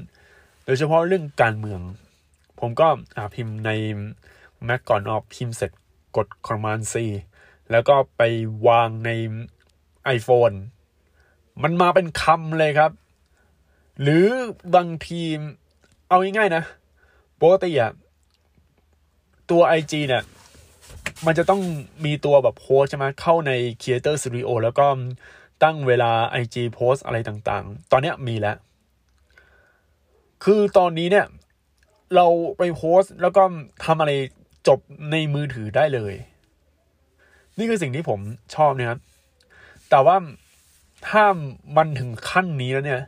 [0.65, 1.81] โดยเฉพาะเรื่องการเมือง
[2.59, 3.71] ผมก็อ่าพิมพ์ใน
[4.67, 5.71] Mac ก่อนออกพิมพ์เสร็จ
[6.17, 6.95] กด Command C
[7.71, 8.21] แล้วก็ไป
[8.67, 9.09] วางใน
[10.17, 10.55] iPhone
[11.63, 12.91] มันมาเป็นคำเลยครับ
[14.01, 14.25] หรือ
[14.75, 15.21] บางที
[16.07, 16.63] เอาง่ายๆนะ
[17.41, 17.91] ปกติอะ
[19.49, 20.23] ตัว IG เนี่ย
[21.25, 21.61] มันจะต้อง
[22.05, 23.51] มีตัวแบบโพสใช่ไหมเข้าใน
[23.81, 24.85] Creator Studio แล้วก็
[25.63, 28.57] ตั้งเวลา IG โพสอะไรต่างๆ ตอนนี้มีแล้ว
[30.43, 31.25] คือตอนนี้เนี่ย
[32.15, 32.25] เรา
[32.57, 33.43] ไปโพสแล้วก็
[33.85, 34.11] ทำอะไร
[34.67, 34.79] จบ
[35.11, 36.13] ในมือถือได้เลย
[37.57, 38.19] นี่คือสิ่งที่ผม
[38.55, 38.99] ชอบนะครับ
[39.89, 40.15] แต่ว่า
[41.07, 41.23] ถ้า
[41.77, 43.01] มันถึงขั้นนี้แล้วเนี่ย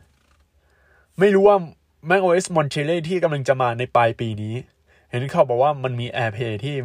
[1.18, 1.56] ไม่รู้ว่า
[2.10, 4.54] macOS Monterey ที่กำลังจะมาในปลายปีนี้
[5.10, 6.76] เห็นเขาบอกว่ามันมี AirPlay ที่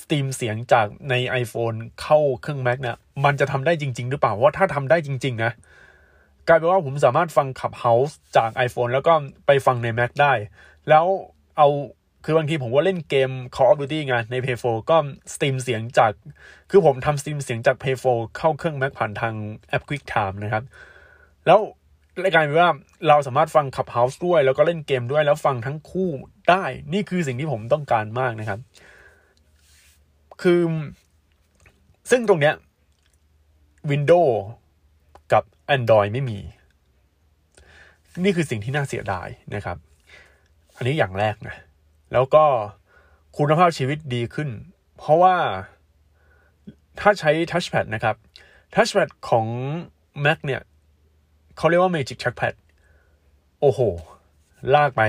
[0.00, 5.52] สตรีมเสียงจากใน iPhone เข้าเครื่อง Mac เนี่ยมันจะทำได้จริง ๆ หรือเปล่าว่าถ้าทำได้จริง ๆ นะ
[6.48, 9.12] กลายเป็นว่าผมสามารถฟัง Clubhouse จาก iPhone แล้วก็
[9.46, 10.32] ไปฟังใน Mac ได้
[10.88, 11.04] แล้ว
[11.58, 11.68] เอา
[12.24, 14.96] คือบางทีผมว่าเล่นเกม Call of Duty ไงใน Play 4ก็
[15.34, 16.12] stream เสียงจาก
[16.70, 19.34] คือผมทำ stream เสียงจาก Play 4เข้าเครื่อง Mac ผ่านทาง
[19.68, 20.64] แอป QuickTime นะครับ
[21.46, 21.60] แล้ว
[22.24, 22.70] รายการเป็นว่า
[23.08, 26.10] เราสามารถฟัง Clubhouse ด้วย แล้วก็เล่นเกมด้วยแล้วฟังทั้งคู่
[26.50, 28.58] ได้ นี่คือสิ่งที่ผมต้องการมากนะครับ
[30.42, 30.62] คือ
[32.10, 32.54] ซึ่งตรงเนี้ย
[33.90, 34.34] Windows
[35.32, 35.44] กับ
[35.76, 36.38] Android ไม่มี
[38.24, 39.76] นี่คือสิ่งที่น่าเสียดายนะครับ
[40.76, 41.56] อันนี้อย่างแรกนะ
[42.12, 42.44] แล้วก็
[43.36, 44.48] คุณภาพชีวิตดีขึ้น
[44.96, 45.36] เพราะว่า
[47.00, 48.16] ถ้าใช้ Touchpad นะครับ
[48.74, 49.46] Touchpad ของ
[50.24, 50.60] Mac เนี่ย
[51.56, 52.54] เขาเรียกว่า Magic Trackpad
[53.60, 53.80] โอ้โห
[54.74, 55.02] ลากไป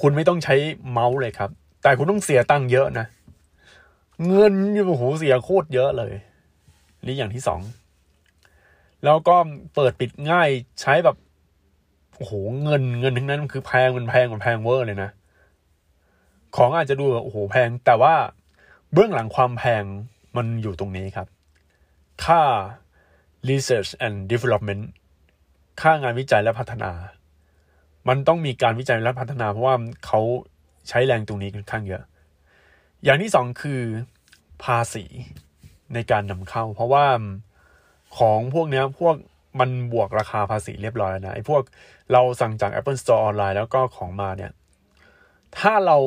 [0.00, 0.54] คุณไม่ต้องใช้
[0.90, 1.50] เมาส์เลยครับ
[1.82, 3.06] แต่คุณต้องเสียตังค์เยอะนะ
[4.26, 4.54] เงิน
[4.88, 6.12] โอ้โหเสียโคตรเยอะเลย
[7.06, 7.60] นี่อย่างที่สอง
[9.04, 9.36] แล้วก็
[9.74, 10.48] เปิดปิดง่าย
[10.80, 11.16] ใช้แบบ
[12.16, 15.10] โอ้โห เงินเงินทั้งนั้นคือแพงมันแพงมันแพงเวอร์เลยนะ
[16.56, 18.14] ของอาจจะดูแบบโอ้โหแพง แต่ว่า
[18.92, 19.84] เบื้องหลังความแพง
[20.36, 21.28] มันอยู่ตรงนี้ครับ
[22.24, 22.42] ค่า
[23.48, 24.84] research and development
[25.80, 26.92] ค่างานวิจัยและพัฒนา
[28.08, 30.20] มันต้องมีการวิจัยและพัฒนาเพราะว่าเขา
[30.88, 32.02] ใช้แรงตรงนี้ค่อนข้างเยอะ
[33.04, 33.80] อย่างที่สองคือ
[34.64, 35.04] ภาษี
[35.94, 37.06] ในการนำเข้า เพราะว่า
[38.18, 39.16] ของพวกเนี้ยพวก
[39.60, 41.62] มันบวกราคาภาษีเรียบร้อยนะไอ้พวก
[42.12, 44.52] เราสั่งจาก Apple Store ออนไลน์แล้วก็ของมาเนี่ย
[45.58, 45.98] ถ้าเรา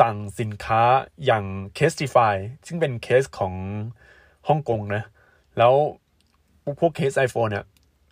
[0.00, 0.82] สั่งสินค้า
[1.24, 1.44] อย่าง
[1.76, 2.34] Casetify
[2.66, 3.54] ซึ่งเป็นเคสของ
[4.48, 5.02] ฮ่องกงนะ
[5.58, 5.74] แล้ว
[6.80, 7.64] พวกเคส iPhone เนี่ย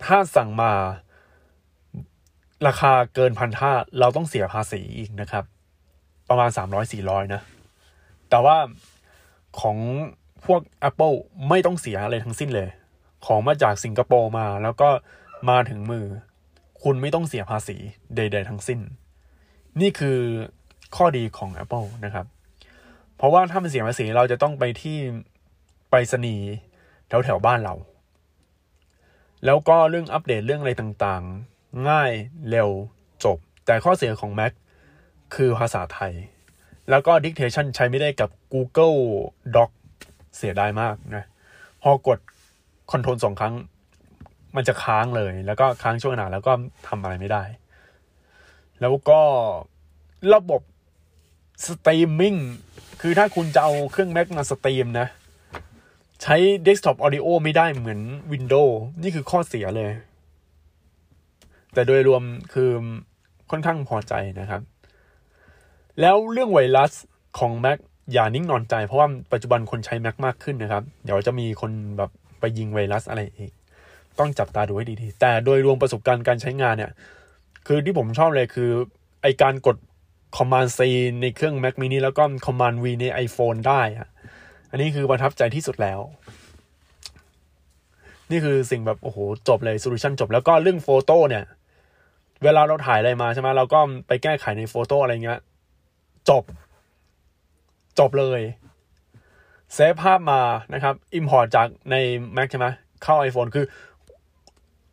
[0.05, 0.73] ถ้าสั่งมา
[2.67, 5.45] ราคาเกินพันห้าเราต้องเสียภาษีอีกนะครับ
[6.29, 7.41] ประมาณสามร้อยสี่ร้อยนะ
[8.31, 8.57] แต่ว่า
[9.61, 9.77] ของ
[10.45, 11.17] พวก Apple
[11.49, 12.69] ไม่ต้องเสียอะไรทั้งสิ้นเลย
[13.27, 14.89] ของมาจากสิงคโปร์มาแล้วก็
[15.51, 16.07] มาถึงมือ
[16.83, 17.77] คุณไม่ต้องเสียภาษี
[18.17, 18.81] ใด ๆ ทั้งสิ้น
[19.81, 20.19] นี่คือ
[20.97, 22.27] ข้อดีของ Apple นะครับ
[23.17, 24.97] เพราะว่าถ้ามันเสียภาษีเราจะต้องไปที่
[25.89, 26.47] ไปรษณีย์
[27.09, 27.75] แถวแถวบ้านเรา
[29.45, 32.13] แล้วก็เรื่องอัปเดตเรื่องอะไรต่างๆ ง่าย
[32.51, 32.71] เร็ว
[33.25, 34.53] จบ แต่ข้อเสียของ Mac
[35.35, 36.13] คือภาษาไทย
[36.91, 38.99] แล้วก็ dictation ใช้ไม่ได้กับ Google
[39.57, 39.71] Doc
[40.37, 41.25] เสียดายมากนะ
[41.83, 42.19] พอกด
[42.91, 43.55] Ctrl สองครั้ง
[44.57, 46.53] มันจะค้างเลย แล้วก็ค้างช่วงขณะแล้วก็
[46.89, 47.43] ทำอะไรไม่ได้
[48.81, 49.21] แล้วก็
[50.35, 50.61] ระบบ
[51.67, 52.35] สตรีมมิ่ง
[53.01, 55.07] คือถ้าคุณจะเอาเครื่อง Mac มา stream นะ
[56.23, 58.01] ใช้ Desktop Audio ไม่ได้เหมือน
[58.33, 58.73] Windows
[59.03, 59.91] นี่คือข้อเสียเลย
[61.75, 62.23] แต่โดยรวม
[62.53, 62.71] คือ
[63.51, 64.63] ค่อนข้างพอใจนะครับ
[66.01, 66.93] แล้วเรื่องไวรัส
[67.39, 67.79] ของ Mac
[68.13, 72.11] อย่านิ่งนอนใจ เพราะว่าปัจจุบันคนใช้ Mac มากขึ้นนะครับ เดี๋ยวจะมีคนแบบ
[72.41, 73.53] ไปยิงไวรัสอะไรอีก
[74.19, 76.93] ต้องจับตาดูให้ดีๆแต่โดยรวมประสบการณ์การใช้งานเนี่ย
[77.67, 78.71] คือที่ผมชอบเลยคือ
[79.23, 79.77] ไอการกด
[80.37, 80.81] Command C
[81.21, 84.09] ในเครื่อง Mac mini แล้วก็ Command V ใน iPhone ได้อะ
[84.71, 86.01] อันนี้คือประทับใจที่สุดแล้ว
[88.31, 89.19] นี่คือสิ่งแบบ โอ้โห
[89.49, 91.45] จบเลยโซลูชันจบแล้วก็เรื่องโฟโต้เนี่ย
[92.45, 95.41] เวลาเราถ่ายอะไรมาใช่ไหมเราก็ไปแก้ไขในโฟโต้อะไรเงี้ย
[96.29, 96.45] จบ
[97.99, 98.41] จบเลย
[99.75, 100.41] เซฟภาพมา
[100.75, 101.95] นะครับ Import จากใน
[102.37, 102.67] Mac ใช่ไหม
[103.03, 103.67] เข้า iPhone คือ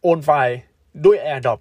[0.02, 0.58] โอนไฟล์
[1.06, 1.60] ด้วย AirDrop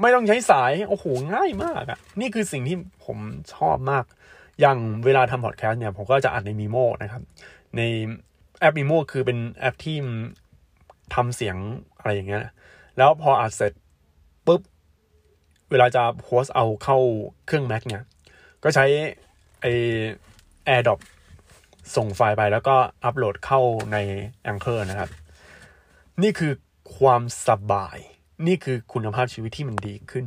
[0.00, 1.04] ไม่ต้องใช้สาย โอ้โห
[1.34, 3.18] ง่ายมากอะ่ะนี่คือสิ่งที่ผม
[3.54, 4.04] ชอบมาก
[4.60, 7.22] อย่างเวลาทำพอดแคสต์เนี่ย ผมก็จะอัดในมีโมนะครับ
[7.76, 7.82] ใน
[8.60, 9.96] แอป Mimo คือเป็นแอปที่
[11.14, 11.56] ทำเสียง
[11.98, 12.44] อะไรอย่างเงี้ย
[12.96, 13.72] แล้วพออัดเสร็จ
[14.46, 14.60] ปุ๊บ
[15.70, 16.98] เวลาจะโพสเอาเข้า
[17.46, 18.04] เครื่อง Mac เนี่ย
[18.62, 18.84] ก็ใช้
[19.60, 19.66] ไอ
[20.68, 21.00] AirDrop
[21.96, 23.60] ส่งไฟล์ไปแล้วก็อัปโหลดเข้า
[23.92, 23.96] ใน
[24.50, 25.10] Anchor นะครับ
[26.22, 26.52] นี่คือ
[26.96, 27.98] ความสบาย
[28.46, 30.26] นี่คือคุณภาพชีวิตที่มันดีขึ้น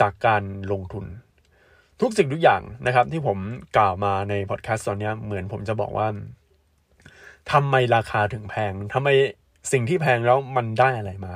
[0.00, 0.42] จากการ
[0.72, 1.04] ลงทุน
[2.00, 3.38] ทุกสิ่งทุกอย่างนะครับ ที่ผม
[3.76, 6.08] กล่าวมาในพอดแคสต์ตอนนี้เหมือนผมจะบอกว่า
[7.52, 9.08] ทำไมราคาถึงแพงทำไม
[9.72, 11.34] สิ่งที่แพงแล้วมันได้อะไรมา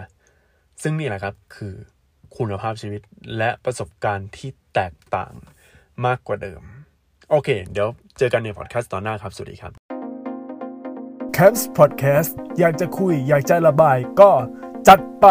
[0.82, 1.74] ซึ่งนี่แหละครับคือ
[2.36, 3.00] คุณภาพชีวิต
[3.36, 5.32] และประสบการณ์ที่แตกต่าง
[6.06, 6.62] มากกว่าเดิม
[7.30, 7.88] โอเค เดี๋ยว
[8.18, 9.72] เจอกันในพอดแคสต์ตอนหน้าครับ สวัสดีครับ
[11.32, 14.30] แคมป์พอดแคสต์อยากจะคุยอยากจะระบายก็
[14.88, 15.26] จัดไป